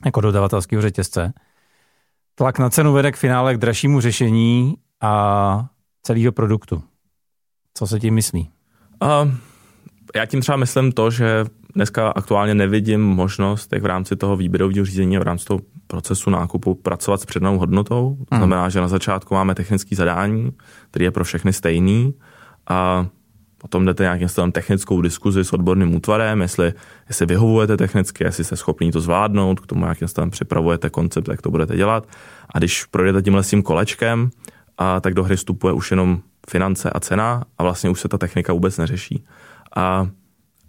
[0.06, 1.34] jako dodavatelského řetězce.
[2.36, 5.66] Tlak na cenu vede k finále k dražšímu řešení a
[6.04, 6.84] celého produktu.
[7.74, 8.50] Co se tím myslí?
[9.04, 9.32] Uh,
[10.15, 11.45] já tím třeba myslím to, že
[11.76, 16.76] dneska aktuálně nevidím možnost, jak v rámci toho výběrového řízení, v rámci toho procesu nákupu
[16.76, 18.17] pracovat s přednou hodnotou.
[18.30, 18.39] To hmm.
[18.39, 20.52] znamená, že na začátku máme technické zadání,
[20.89, 22.13] který je pro všechny stejný
[22.69, 23.06] a
[23.58, 26.73] potom jdete nějakým stylem technickou diskuzi s odborným útvarem, jestli,
[27.08, 31.41] jestli vyhovujete technicky, jestli jste schopni to zvládnout, k tomu nějakým stylem připravujete koncept, jak
[31.41, 32.08] to budete dělat.
[32.54, 34.30] A když projdete tímhle s tím kolečkem,
[34.78, 38.17] a tak do hry vstupuje už jenom finance a cena a vlastně už se ta
[38.17, 39.26] technika vůbec neřeší.
[39.76, 40.08] A,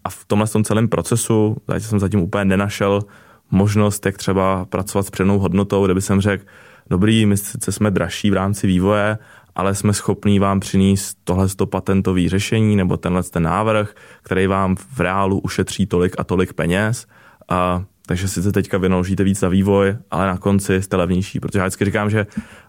[0.04, 3.02] a v tomhle tom celém procesu, zatím jsem zatím úplně nenašel
[3.50, 6.44] možnost, jak třeba pracovat s přednou hodnotou, kde by jsem řekl,
[6.90, 9.18] dobrý, my sice jsme dražší v rámci vývoje,
[9.54, 15.00] ale jsme schopní vám přinést tohle patentové řešení nebo tenhle ten návrh, který vám v
[15.00, 17.06] reálu ušetří tolik a tolik peněz.
[17.48, 21.64] A, takže sice teďka vynaložíte víc za vývoj, ale na konci jste levnější, protože já
[21.64, 22.26] vždycky říkám, že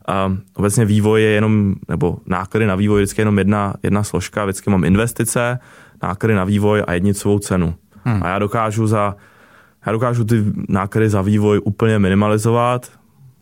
[0.07, 4.45] a, obecně vývoj je jenom, nebo náklady na vývoj je vždycky jenom jedna, jedna složka,
[4.45, 5.59] vždycky mám investice,
[6.03, 7.75] náklady na vývoj a jednicovou cenu.
[8.03, 8.23] Hmm.
[8.23, 9.15] A já dokážu za
[9.85, 12.91] já dokážu ty náklady za vývoj úplně minimalizovat,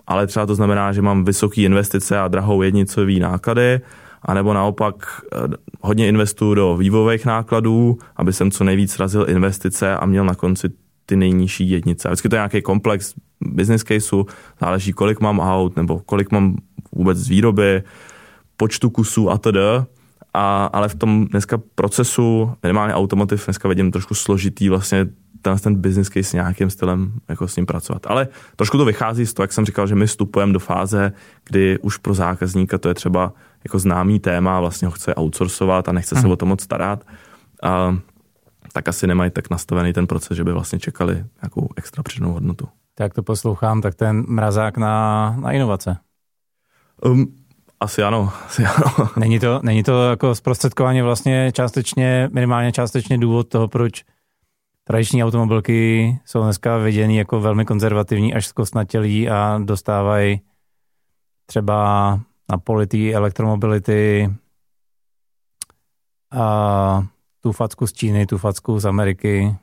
[0.07, 3.81] ale třeba to znamená, že mám vysoké investice a drahou jednicový náklady
[4.25, 5.37] anebo naopak eh,
[5.81, 10.69] hodně investuju do vývojových nákladů, aby jsem co nejvíc razil investice a měl na konci
[11.05, 12.07] ty nejnižší jednice.
[12.07, 14.25] Vždycky to je nějaký komplex business caseu,
[14.61, 16.55] záleží, kolik mám aut, nebo kolik mám
[16.91, 17.83] vůbec z výroby,
[18.57, 19.57] počtu kusů a td.
[20.33, 25.05] A, ale v tom dneska procesu, minimálně automotiv, dneska vidím trošku složitý vlastně
[25.41, 28.01] ten, ten business case nějakým stylem jako s ním pracovat.
[28.07, 31.13] Ale trošku to vychází z toho, jak jsem říkal, že my vstupujeme do fáze,
[31.45, 35.91] kdy už pro zákazníka to je třeba jako známý téma, vlastně ho chce outsourcovat a
[35.91, 36.31] nechce se hmm.
[36.31, 37.03] o to moc starat.
[37.63, 37.97] A,
[38.73, 42.67] tak asi nemají tak nastavený ten proces, že by vlastně čekali nějakou extra přidanou hodnotu.
[42.95, 45.97] Tak to poslouchám, tak ten mrazák na, na inovace.
[47.05, 47.35] Um,
[47.83, 49.09] asi ano, asi ano.
[49.17, 54.03] Není to, není to jako zprostředkování vlastně částečně, minimálně částečně důvod toho, proč
[54.83, 60.41] tradiční automobilky jsou dneska viděny jako velmi konzervativní až zkostnatělí a dostávají
[61.45, 62.19] třeba
[62.49, 64.33] na polity elektromobility
[66.31, 67.03] a
[67.41, 69.57] tu facku z Číny, tu facku z Ameriky.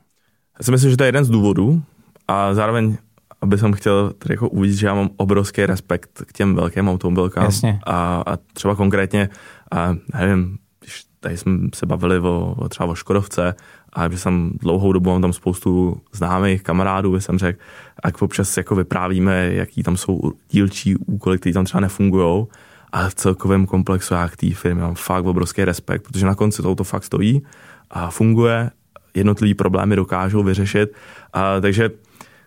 [0.59, 1.81] Já si myslím, že to je jeden z důvodů
[2.27, 2.97] a zároveň
[3.41, 7.43] aby jsem chtěl tady jako uvíct, že já mám obrovský respekt k těm velkým automobilkám.
[7.43, 7.79] Jasně.
[7.83, 9.29] A, a třeba konkrétně,
[9.71, 13.55] a nevím, když tady jsme se bavili o, o třeba o Škodovce,
[13.93, 17.59] a že jsem dlouhou dobu mám tam spoustu známých kamarádů, jsem řekl,
[18.03, 22.45] a občas jako vyprávíme, jaký tam jsou dílčí úkoly, které tam třeba nefungují.
[22.91, 26.61] A v celkovém komplexu já k té firmě mám fakt obrovský respekt, protože na konci
[26.61, 27.41] to fakt stojí
[27.89, 28.71] a funguje,
[29.13, 30.93] jednotlivý problémy dokážou vyřešit.
[31.33, 31.89] A, takže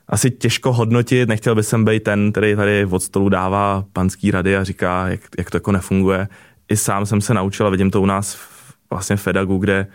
[0.08, 4.64] asi těžko hodnotit, nechtěl bych být ten, který tady od stolu dává panský rady a
[4.64, 6.28] říká, jak, jak to jako nefunguje.
[6.68, 9.86] I sám jsem se naučil a vidím to u nás v, vlastně v Fedagu, kde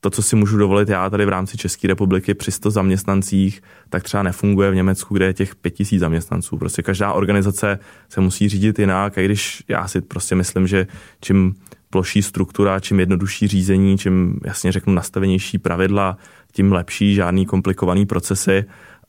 [0.00, 4.02] to, co si můžu dovolit já tady v rámci České republiky při 100 zaměstnancích, tak
[4.02, 6.56] třeba nefunguje v Německu, kde je těch 5000 zaměstnanců.
[6.56, 7.78] Prostě každá organizace
[8.08, 10.86] se musí řídit jinak a když já si prostě myslím, že
[11.20, 11.54] čím
[11.90, 16.16] ploší struktura, čím jednodušší řízení, čím jasně řeknu nastavenější pravidla,
[16.52, 18.64] tím lepší, žádný komplikovaný procesy,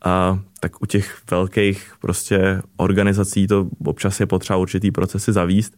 [0.06, 5.78] a tak u těch velkých prostě organizací to občas je potřeba určitý procesy zavíst.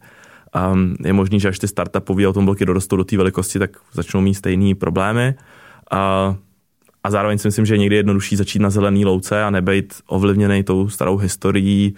[0.52, 4.34] A je možný, že až ty startupové automobilky dorostou do té velikosti, tak začnou mít
[4.34, 5.34] stejné problémy.
[5.90, 6.34] A,
[7.04, 10.62] a zároveň si myslím, že je někdy jednodušší začít na zelený louce a nebejt ovlivněný
[10.62, 11.94] tou starou historií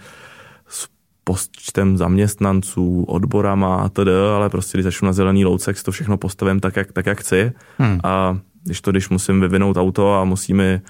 [0.67, 0.87] s
[1.23, 5.91] počtem zaměstnanců, odborama a td., ale prostě když začnu na zelený louce, tak si to
[5.91, 7.51] všechno postavím tak, jak, tak, jak chci.
[7.77, 7.99] Hmm.
[8.03, 10.81] A když to, když musím vyvinout auto a musíme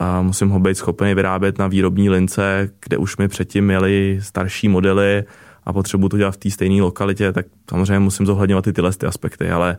[0.00, 4.68] a musím ho být schopný vyrábět na výrobní lince, kde už mi předtím měli starší
[4.68, 5.24] modely
[5.64, 9.06] a potřebuji to dělat v té stejné lokalitě, tak samozřejmě musím zohledňovat i tyhle ty
[9.06, 9.78] aspekty, ale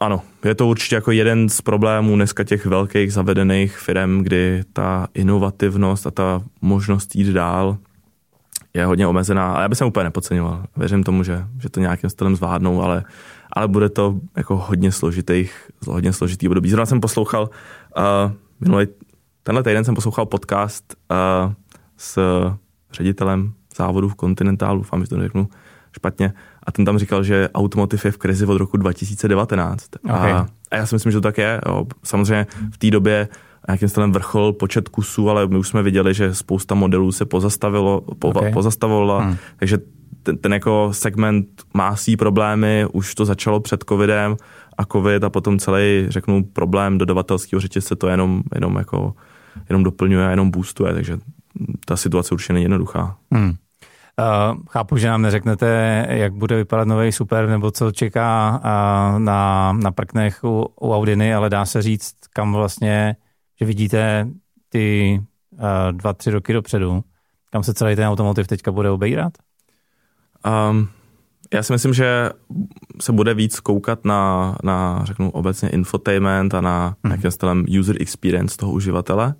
[0.00, 5.06] ano, je to určitě jako jeden z problémů dneska těch velkých zavedených firm, kdy ta
[5.14, 7.78] inovativnost a ta možnost jít dál
[8.74, 9.52] je hodně omezená.
[9.52, 10.64] A já bych se úplně nepodceňoval.
[10.76, 13.04] Věřím tomu, že, že to nějakým stylem zvládnou, ale,
[13.52, 16.70] ale bude to jako hodně složitých, hodně složitý období.
[16.70, 17.50] Zrovna jsem poslouchal
[17.96, 18.86] uh, minulý,
[19.42, 21.52] tenhle týden jsem poslouchal podcast uh,
[21.96, 22.18] s
[22.92, 25.48] ředitelem závodu v Continentalu, doufám, že to neřeknu
[25.92, 29.88] špatně, a ten tam říkal, že automotiv je v krizi od roku 2019.
[30.04, 30.32] Okay.
[30.32, 31.60] A, a já si myslím, že to tak je.
[31.66, 31.86] Jo.
[32.02, 33.28] Samozřejmě v té době
[33.68, 38.00] nějakým stylem vrchol počet kusů, ale my už jsme viděli, že spousta modelů se pozastavilo,
[38.00, 38.52] po, okay.
[38.52, 39.36] pozastavovala, hmm.
[39.56, 39.78] takže
[40.22, 44.36] ten, ten jako segment má svý problémy, už to začalo před covidem
[44.78, 49.14] a covid a potom celý, řeknu, problém dodavatelského řetězce to jenom, jenom jako
[49.68, 51.18] jenom doplňuje a jenom boostuje, takže
[51.84, 53.16] ta situace určitě není jednoduchá.
[53.32, 53.54] Hmm.
[54.18, 59.72] Uh, chápu, že nám neřeknete, jak bude vypadat nový super, nebo co čeká uh, na,
[59.72, 63.16] na prknech u, u Audiny, ale dá se říct, kam vlastně,
[63.60, 64.28] že vidíte
[64.68, 65.18] ty
[65.52, 65.58] uh,
[65.92, 67.04] dva, tři roky dopředu,
[67.50, 69.32] kam se celý ten automotiv teďka bude obejrat?
[70.70, 70.88] Um,
[71.52, 72.30] já si myslím, že
[73.00, 77.10] se bude víc koukat na, na řeknu obecně infotainment a na hmm.
[77.10, 79.34] nějakým stylem user experience toho uživatele.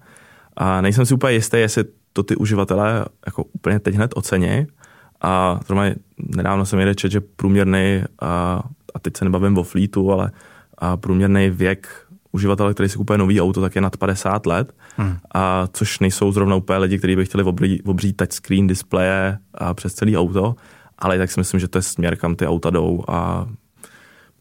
[0.56, 4.66] A nejsem si úplně jistý, jestli to ty uživatelé jako úplně teď hned ocení.
[5.20, 5.84] A zrovna
[6.36, 8.62] nedávno jsem jeden čet, že průměrný, a,
[8.94, 10.30] a teď se nebavím o fleetu, ale
[10.78, 11.88] a průměrný věk
[12.32, 15.16] uživatele, který si kupuje nový auto, tak je nad 50 let, hmm.
[15.34, 19.94] a což nejsou zrovna úplně lidi, kteří by chtěli obří, obří touchscreen displeje a přes
[19.94, 20.54] celý auto,
[21.02, 23.46] ale tak si myslím, že to je směr, kam ty auta jdou a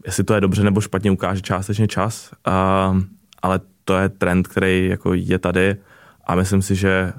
[0.05, 2.97] jestli to je dobře nebo špatně, ukáže částečně čas, a,
[3.41, 5.75] ale to je trend, který jako je tady
[6.25, 7.13] a myslím si, že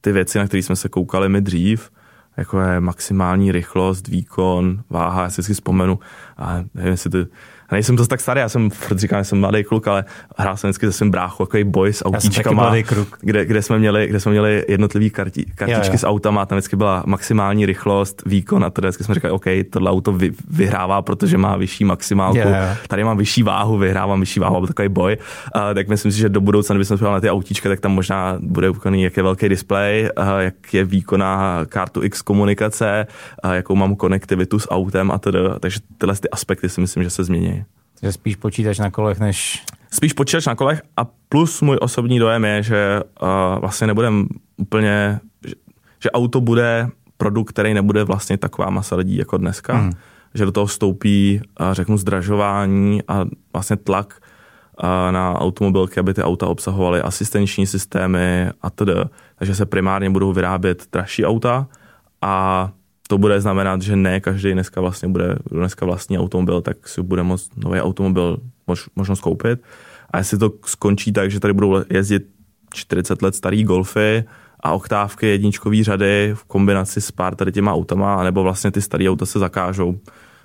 [0.00, 1.90] ty věci, na které jsme se koukali my dřív,
[2.36, 5.98] jako je maximální rychlost, výkon, váha, já si si vzpomenu,
[6.36, 7.10] a nevím, jestli
[7.68, 10.04] ty nejsem to tak starý, já jsem furt říkám, že jsem mladý kluk, ale
[10.36, 12.74] hrál jsem vždycky se svým bráchu, takový boj s autíčkama,
[13.20, 15.98] kde, kde, jsme měli, kde jsme měli jednotlivý karti, kartičky jo, jo.
[15.98, 19.90] s autama, tam vždycky byla maximální rychlost, výkon a to vždycky jsme říkali, OK, tohle
[19.90, 22.76] auto vy, vyhrává, protože má vyšší maximálku, jo, jo.
[22.88, 25.16] tady mám vyšší váhu, vyhrávám vyšší váhu, byl takový boj.
[25.56, 28.36] Uh, tak myslím si, že do budoucna, kdybychom jsme na ty autíčka, tak tam možná
[28.40, 33.06] bude ukoný, jak je velký display, uh, jak je výkonná kartu X komunikace,
[33.52, 35.38] jakou mám konektivitu s autem a tedy.
[35.60, 37.53] Takže tyhle ty aspekty si myslím, že se změní.
[38.04, 39.64] Že spíš počítač na kolech, než...
[39.90, 43.28] Spíš počítač na kolech a plus můj osobní dojem je, že uh,
[43.60, 45.54] vlastně nebudem úplně, že,
[46.02, 49.76] že auto bude produkt, který nebude vlastně taková masa lidí jako dneska.
[49.76, 49.92] Hmm.
[50.34, 54.20] Že do toho vstoupí, uh, řeknu, zdražování a vlastně tlak
[54.82, 59.08] uh, na automobilky, aby ty auta obsahovaly asistenční systémy a td.
[59.36, 61.66] Takže se primárně budou vyrábět dražší auta
[62.22, 62.70] a
[63.14, 67.22] to bude znamenat, že ne každý dneska vlastně bude dneska vlastní automobil, tak si bude
[67.22, 69.62] moct nový automobil mož, možnost koupit.
[70.10, 72.26] A jestli to skončí tak, že tady budou jezdit
[72.72, 74.24] 40 let starý golfy
[74.60, 79.10] a oktávky jedničkový řady v kombinaci s pár tady těma autama, anebo vlastně ty staré
[79.10, 79.98] auta se zakážou,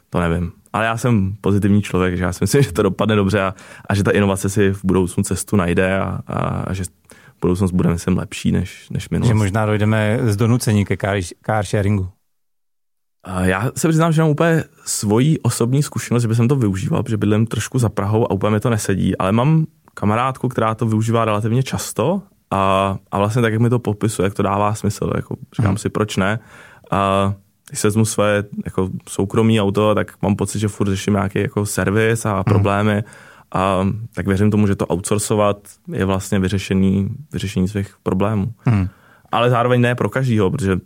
[0.10, 0.51] to nevím.
[0.73, 3.53] Ale já jsem pozitivní člověk, že já si myslím, že to dopadne dobře a,
[3.86, 6.84] a že ta inovace si v budoucnu cestu najde a, a, a že
[7.41, 9.27] budoucnost bude, myslím, lepší než, než minulost.
[9.27, 12.10] Že možná dojdeme z donucení ke car, car sharingu.
[13.41, 17.45] Já se přiznám, že mám úplně svoji osobní zkušenost, že bych to využíval, protože bydlím
[17.45, 21.63] trošku za Prahou a úplně mi to nesedí, ale mám kamarádku, která to využívá relativně
[21.63, 25.69] často a, a vlastně tak, jak mi to popisuje, jak to dává smysl, jako říkám
[25.69, 25.77] hmm.
[25.77, 26.39] si, proč ne.
[26.91, 27.34] A
[27.69, 31.65] když se vezmu své jako soukromí auto, tak mám pocit, že furt řeším nějaký jako
[31.65, 32.43] servis a hmm.
[32.43, 32.93] problémy.
[32.93, 33.03] Hmm.
[33.51, 35.58] A tak věřím tomu, že to outsourcovat
[35.93, 38.53] je vlastně vyřešení, vyřešení svých problémů.
[38.65, 38.88] Hmm.
[39.32, 40.77] Ale zároveň ne pro každýho, protože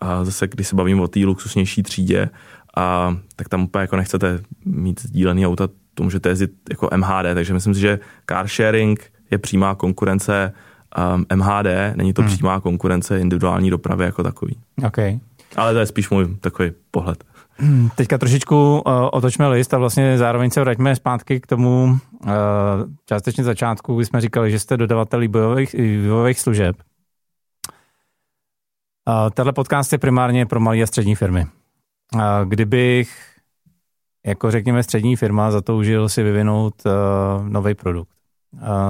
[0.00, 2.30] a zase, když se bavím o té luxusnější třídě,
[2.76, 7.54] a, tak tam úplně jako nechcete mít sdílený auta, to můžete jezdit jako MHD, takže
[7.54, 7.98] myslím si, že
[8.30, 10.52] car sharing je přímá konkurence
[11.16, 12.30] um, MHD, není to hmm.
[12.30, 14.56] přímá konkurence individuální dopravy jako takový.
[14.86, 15.18] Okay.
[15.56, 17.24] Ale to je spíš můj takový pohled.
[17.56, 22.30] Hmm, teďka trošičku uh, otočme list a vlastně zároveň se vraťme zpátky k tomu uh,
[23.06, 26.76] částečně začátku, kdy jsme říkali, že jste dodavatel vývojových, vývojových služeb.
[29.08, 31.46] Uh, tenhle podcast je primárně pro malé a střední firmy.
[32.14, 33.36] Uh, kdybych,
[34.26, 38.10] jako řekněme střední firma, zatoužil si vyvinout uh, nový produkt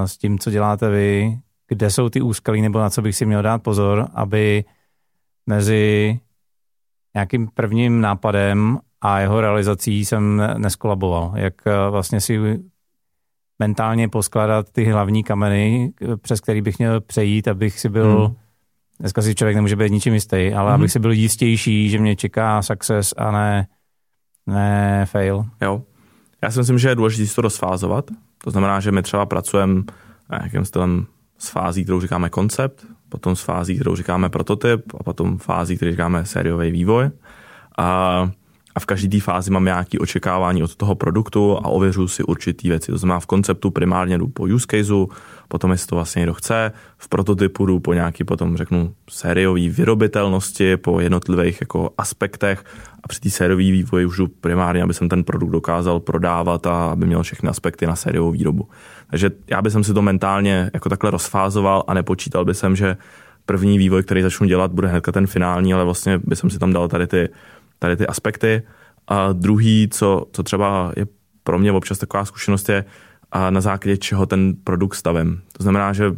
[0.04, 3.42] s tím, co děláte vy, kde jsou ty úskalí nebo na co bych si měl
[3.42, 4.64] dát pozor, aby
[5.46, 6.20] mezi
[7.14, 11.32] nějakým prvním nápadem a jeho realizací jsem neskolaboval.
[11.34, 11.54] Jak
[11.90, 12.60] vlastně si
[13.58, 18.43] mentálně poskládat ty hlavní kameny, přes který bych měl přejít, abych si byl hmm
[19.00, 20.74] Dneska si člověk nemůže být ničím jistý, ale mm-hmm.
[20.74, 23.66] abych si byl jistější, že mě čeká success a ne,
[24.46, 25.44] ne fail.
[25.62, 25.82] Jo.
[26.42, 28.10] Já si myslím, že je důležité to rozfázovat.
[28.44, 29.82] To znamená, že my třeba pracujeme
[30.30, 31.06] nějakým stylem
[31.38, 35.90] s fází, kterou říkáme koncept, potom s fází, kterou říkáme prototyp a potom fází, kterou
[35.90, 37.10] říkáme sériový vývoj.
[37.78, 38.30] A
[38.74, 42.68] a v každé té fázi mám nějaké očekávání od toho produktu a ověřuji si určitý
[42.68, 42.92] věci.
[42.92, 45.08] To znamená v konceptu primárně jdu po use caseu,
[45.48, 50.76] potom jestli to vlastně někdo chce, v prototypu jdu po nějaký potom řeknu sériový vyrobitelnosti,
[50.76, 52.64] po jednotlivých jako aspektech
[53.04, 56.86] a při té sériové vývoji už jdu primárně, aby jsem ten produkt dokázal prodávat a
[56.86, 58.68] aby měl všechny aspekty na sériovou výrobu.
[59.10, 62.96] Takže já bych si to mentálně jako takhle rozfázoval a nepočítal bych jsem, že
[63.46, 66.88] první vývoj, který začnu dělat, bude hnedka ten finální, ale vlastně bych si tam dal
[66.88, 67.28] tady ty
[67.78, 68.62] tady ty aspekty.
[69.08, 71.06] A druhý, co, co třeba je
[71.42, 72.84] pro mě občas taková zkušenost, je
[73.32, 75.42] a na základě čeho ten produkt stavím.
[75.52, 76.12] To znamená, že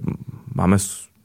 [0.55, 0.77] máme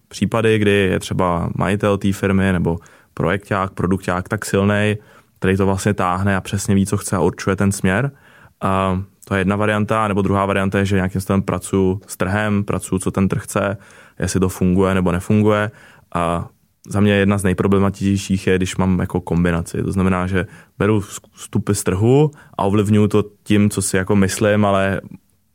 [0.08, 2.78] případy, kdy je třeba majitel té firmy nebo
[3.14, 4.96] projekták, produkták tak silný,
[5.40, 8.12] který to vlastně táhne a přesně ví, co chce a určuje ten směr.
[8.62, 12.64] A to je jedna varianta, nebo druhá varianta je, že nějakým způsobem pracuji s trhem,
[12.64, 13.78] pracuji, co ten trh chce,
[14.20, 15.72] jestli to funguje nebo nefunguje.
[16.14, 16.48] A
[16.88, 19.84] za mě jedna z nejproblematičtějších je, když mám jako kombinaci.
[19.84, 20.46] To znamená, že
[20.80, 25.02] beru vstupy z trhu a ovlivňuji to tím, co si jako myslím, ale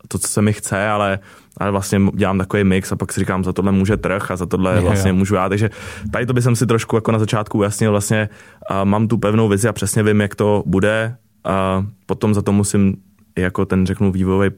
[0.09, 1.19] to, co se mi chce, ale,
[1.57, 4.47] ale vlastně dělám takový mix a pak si říkám, za tohle může trh a za
[4.47, 5.15] tohle je, vlastně jo.
[5.15, 5.49] můžu já.
[5.49, 5.71] Takže
[6.13, 8.29] tady to bych si trošku jako na začátku ujasnil, vlastně
[8.71, 12.53] a mám tu pevnou vizi a přesně vím, jak to bude a potom za to
[12.53, 12.97] musím
[13.39, 14.51] jako ten, řeknu, vývojový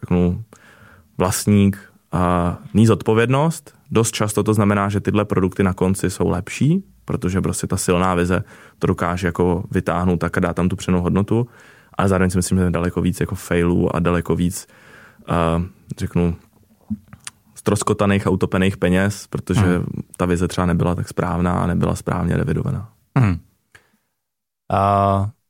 [0.00, 0.42] řeknu,
[1.18, 1.78] vlastník
[2.12, 3.74] a níz odpovědnost.
[3.92, 8.14] Dost často to znamená, že tyhle produkty na konci jsou lepší, protože prostě ta silná
[8.14, 8.44] vize
[8.78, 11.46] to dokáže jako vytáhnout tak a dá tam tu přenou hodnotu.
[11.98, 14.66] Ale zároveň si myslím, že je daleko víc jako failů a daleko víc,
[15.28, 15.64] uh,
[15.98, 16.36] řeknu,
[17.54, 19.86] stroskotaných a utopených peněz, protože hmm.
[20.16, 22.92] ta vize třeba nebyla tak správná a nebyla správně revidovaná.
[23.18, 23.30] Hmm.
[23.30, 23.38] Uh,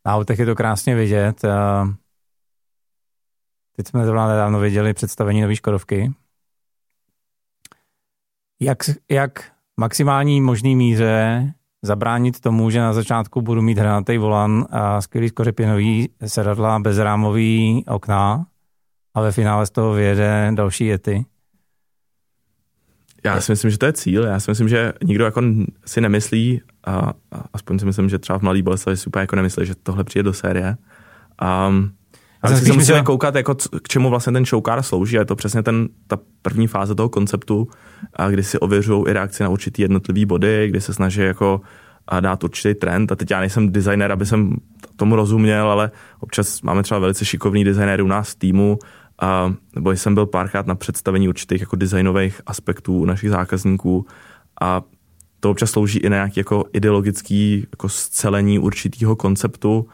[0.06, 1.44] na autech je to krásně vidět.
[1.44, 1.92] Uh,
[3.76, 6.12] teď jsme zrovna nedávno viděli představení nové Škodovky.
[8.62, 8.78] Jak,
[9.10, 15.28] jak maximální možný míře zabránit tomu, že na začátku budu mít hranatý volan a skvělý
[15.28, 18.46] skořepinový sedadla, bezrámový okna
[19.14, 21.24] a ve finále z toho vyjede další jety.
[23.24, 24.24] Já si myslím, že to je cíl.
[24.24, 25.42] Já si myslím, že nikdo jako
[25.86, 27.12] si nemyslí, a,
[27.52, 30.22] aspoň si myslím, že třeba v Mladý Boleslavi si úplně jako nemyslí, že tohle přijde
[30.22, 30.76] do série.
[31.68, 31.92] Um,
[32.42, 33.02] ale si musíme myslel...
[33.02, 35.16] koukat, jako, k čemu vlastně ten showcar slouží.
[35.16, 37.68] A je to přesně ten, ta první fáze toho konceptu,
[38.16, 41.60] a kdy si ověřují i reakci na určitý jednotlivý body, kdy se snaží jako
[42.08, 43.12] a dát určitý trend.
[43.12, 44.56] A teď já nejsem designer, aby jsem
[44.96, 45.90] tomu rozuměl, ale
[46.20, 48.78] občas máme třeba velice šikovný designéry u nás v týmu,
[49.20, 54.06] a, nebo jsem byl párkrát na představení určitých jako designových aspektů u našich zákazníků
[54.60, 54.82] a
[55.40, 59.88] to občas slouží i na nějaký jako ideologický jako scelení určitého konceptu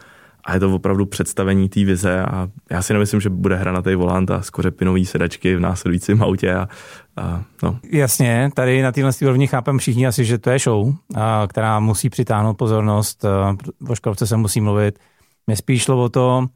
[0.48, 3.82] a je to opravdu představení té vize a já si nemyslím, že bude hra na
[3.82, 6.68] té volant a skořepinový sedačky v následujícím autě a,
[7.16, 7.78] a no.
[7.92, 12.10] Jasně, tady na téhle úrovni chápem všichni asi, že to je show, a, která musí
[12.10, 13.24] přitáhnout pozornost,
[13.88, 14.98] o školce se musí mluvit.
[15.46, 16.46] Mě spíš šlo o to,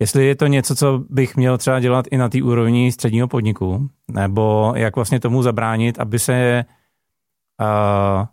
[0.00, 3.88] jestli je to něco, co bych měl třeba dělat i na té úrovni středního podniku,
[4.10, 6.64] nebo jak vlastně tomu zabránit, aby se
[7.60, 8.26] uh,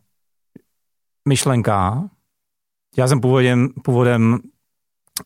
[1.28, 2.10] myšlenka,
[2.98, 4.40] já jsem původem, původem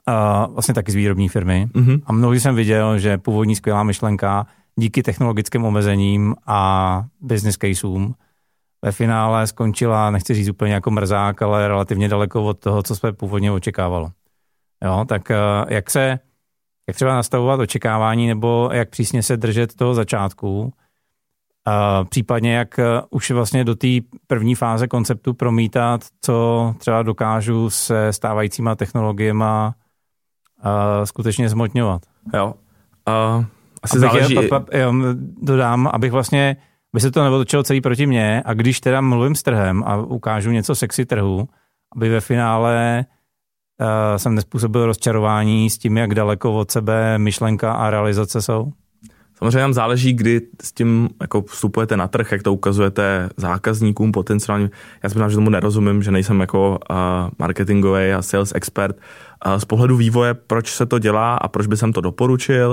[0.07, 2.01] uh, vlastně taky z výrobní firmy mm-hmm.
[2.05, 8.15] a mnohdy jsem viděl, že původní skvělá myšlenka díky technologickým omezením a business caseům
[8.81, 13.13] ve finále skončila, nechci říct úplně jako mrzák, ale relativně daleko od toho, co jsme
[13.13, 14.11] původně očekávalo.
[14.83, 16.19] Jo, tak uh, jak se,
[16.87, 20.73] jak třeba nastavovat očekávání nebo jak přísně se držet toho začátku,
[22.09, 23.87] případně jak eh, už vlastně do té
[24.27, 29.75] první fáze konceptu promítat, co třeba dokážu se stávajícíma technologiemi a
[31.03, 32.01] skutečně zmotňovat.
[32.33, 32.53] Jo.
[33.07, 33.45] Uh,
[33.83, 34.33] asi abych záleží...
[34.33, 34.93] Je, pa, pa, jo,
[35.41, 36.57] dodám, abych vlastně,
[36.93, 40.51] by se to neotočilo celý proti mně a když teda mluvím s trhem a ukážu
[40.51, 41.47] něco sexy trhu,
[41.95, 43.05] aby ve finále
[43.81, 48.71] uh, jsem nespůsobil rozčarování s tím, jak daleko od sebe myšlenka a realizace jsou.
[49.37, 54.69] Samozřejmě nám záleží, kdy s tím jako vstupujete na trh, jak to ukazujete zákazníkům potenciálním.
[55.03, 56.95] Já si že tomu nerozumím, že nejsem jako uh,
[57.39, 58.95] marketingový a sales expert.
[59.45, 62.69] Uh, z pohledu vývoje, proč se to dělá a proč by jsem to doporučil,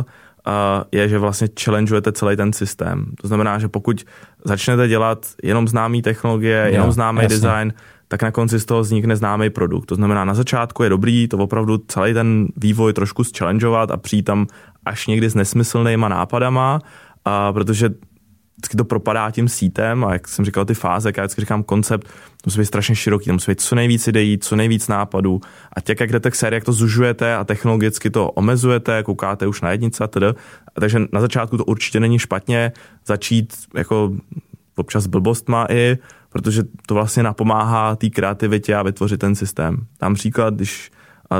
[0.46, 0.52] uh,
[0.92, 3.06] je, že vlastně challengeujete celý ten systém.
[3.20, 4.04] To znamená, že pokud
[4.44, 7.36] začnete dělat jenom známý technologie, jenom známý jasně.
[7.36, 7.72] design,
[8.08, 9.86] tak na konci z toho vznikne známý produkt.
[9.86, 14.22] To znamená, na začátku je dobrý to opravdu celý ten vývoj trošku challengeovat a přijít
[14.22, 14.46] tam
[14.86, 16.80] až někdy s nesmyslnýma nápadama,
[17.24, 17.90] a protože
[18.56, 21.62] vždycky to propadá tím sítem a jak jsem říkal, ty fáze, jak já vždycky říkám,
[21.62, 22.08] koncept
[22.46, 25.40] musí být strašně široký, musí být co nejvíc ideí, co nejvíc nápadů
[25.76, 29.60] a těch, jak jdete k sérii, jak to zužujete a technologicky to omezujete, koukáte už
[29.60, 30.26] na jednice a tedy.
[30.80, 32.72] Takže na začátku to určitě není špatně
[33.06, 34.12] začít jako
[34.76, 39.86] občas blbostma i, protože to vlastně napomáhá té kreativitě a vytvořit ten systém.
[39.98, 40.90] Tam příklad, když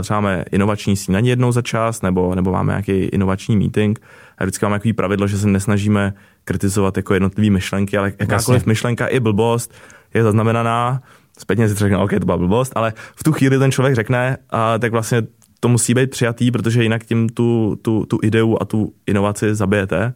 [0.03, 4.01] třeba máme inovační snídaní jednou za čas, nebo, nebo máme nějaký inovační meeting.
[4.38, 6.14] A vždycky máme takový pravidlo, že se nesnažíme
[6.45, 8.70] kritizovat jako jednotlivé myšlenky, ale jakákoliv vlastně.
[8.70, 9.74] myšlenka i blbost
[10.14, 11.03] je zaznamenaná.
[11.38, 14.78] Zpětně si řekne, OK, to byla blbost, ale v tu chvíli ten člověk řekne, a
[14.78, 15.22] tak vlastně
[15.61, 20.14] to musí být přijatý, protože jinak tím tu, tu, tu ideu a tu inovaci zabijete.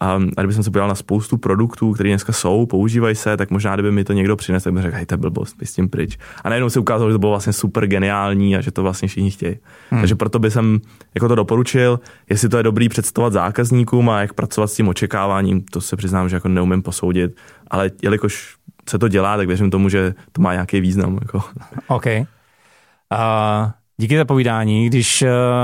[0.00, 3.50] A, a kdyby jsem se podíval na spoustu produktů, které dneska jsou, používají se, tak
[3.50, 5.88] možná, kdyby mi to někdo přinesl, tak bych řekl, hej, to je blbost, s tím
[5.88, 6.18] pryč.
[6.44, 9.30] A najednou se ukázalo, že to bylo vlastně super geniální a že to vlastně všichni
[9.30, 9.56] chtějí.
[9.90, 10.00] Hmm.
[10.00, 10.80] Takže proto by jsem
[11.14, 15.62] jako to doporučil, jestli to je dobrý představovat zákazníkům a jak pracovat s tím očekáváním,
[15.62, 17.36] to se přiznám, že jako neumím posoudit,
[17.70, 18.56] ale jelikož
[18.88, 21.18] se to dělá, tak věřím tomu, že to má nějaký význam.
[21.22, 21.42] Jako.
[21.88, 22.06] OK.
[22.06, 24.86] Uh, díky za povídání.
[24.86, 25.22] Když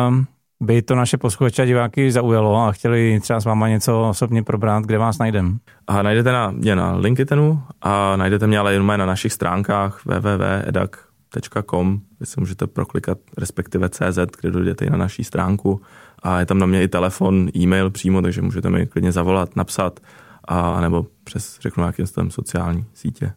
[0.09, 0.25] uh
[0.61, 4.85] by to naše posluchače a diváky zaujalo a chtěli třeba s váma něco osobně probrat,
[4.85, 5.59] kde vás najdem?
[5.87, 12.01] A najdete na, mě na LinkedInu a najdete mě ale jenom na našich stránkách www.edak.com,
[12.19, 15.81] kde si můžete proklikat, respektive CZ, kde dojdete i na naší stránku
[16.23, 20.01] a je tam na mě i telefon, e-mail přímo, takže můžete mi klidně zavolat, napsat
[20.49, 23.33] a nebo přes, řeknu, nějakým způsobem sociální sítě.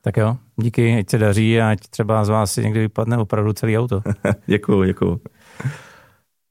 [0.00, 3.78] Tak jo, díky, ať se daří a ať třeba z vás někdy vypadne opravdu celý
[3.78, 4.02] auto.
[4.46, 5.20] děkuju, děkuju.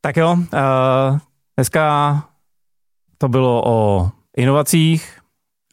[0.01, 1.17] Tak jo, uh,
[1.55, 2.23] dneska
[3.17, 5.19] to bylo o inovacích,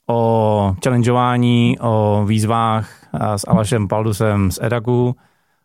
[0.09, 5.17] o challengeování, o výzvách s Alešem Paldusem z Edaku.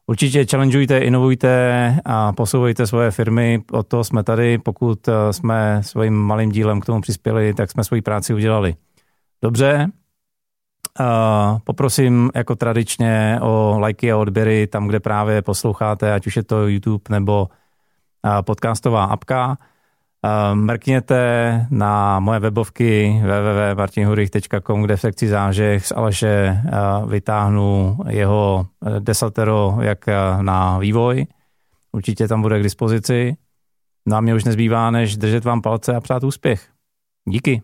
[0.08, 4.58] Určitě challengeujte, inovujte a posouvejte svoje firmy, o to jsme tady.
[4.58, 8.76] Pokud eh, jsme svým malým dílem k tomu přispěli, tak jsme svoji práci udělali.
[9.42, 9.88] Dobře,
[11.64, 16.68] poprosím jako tradičně o lajky a odběry tam, kde právě posloucháte, ať už je to
[16.68, 17.48] YouTube nebo
[18.42, 19.58] podcastová apka.
[20.54, 26.62] Mrkněte na moje webovky www.martinhurich.com, kde v sekci zážeh z Aleše
[27.08, 28.68] vytáhnu jeho
[29.00, 30.06] desatero jak
[30.42, 31.26] na vývoj.
[31.92, 33.36] Určitě tam bude k dispozici.
[34.06, 36.70] No a mě už nezbývá, než držet vám palce a přát úspěch.
[37.26, 37.62] Díky.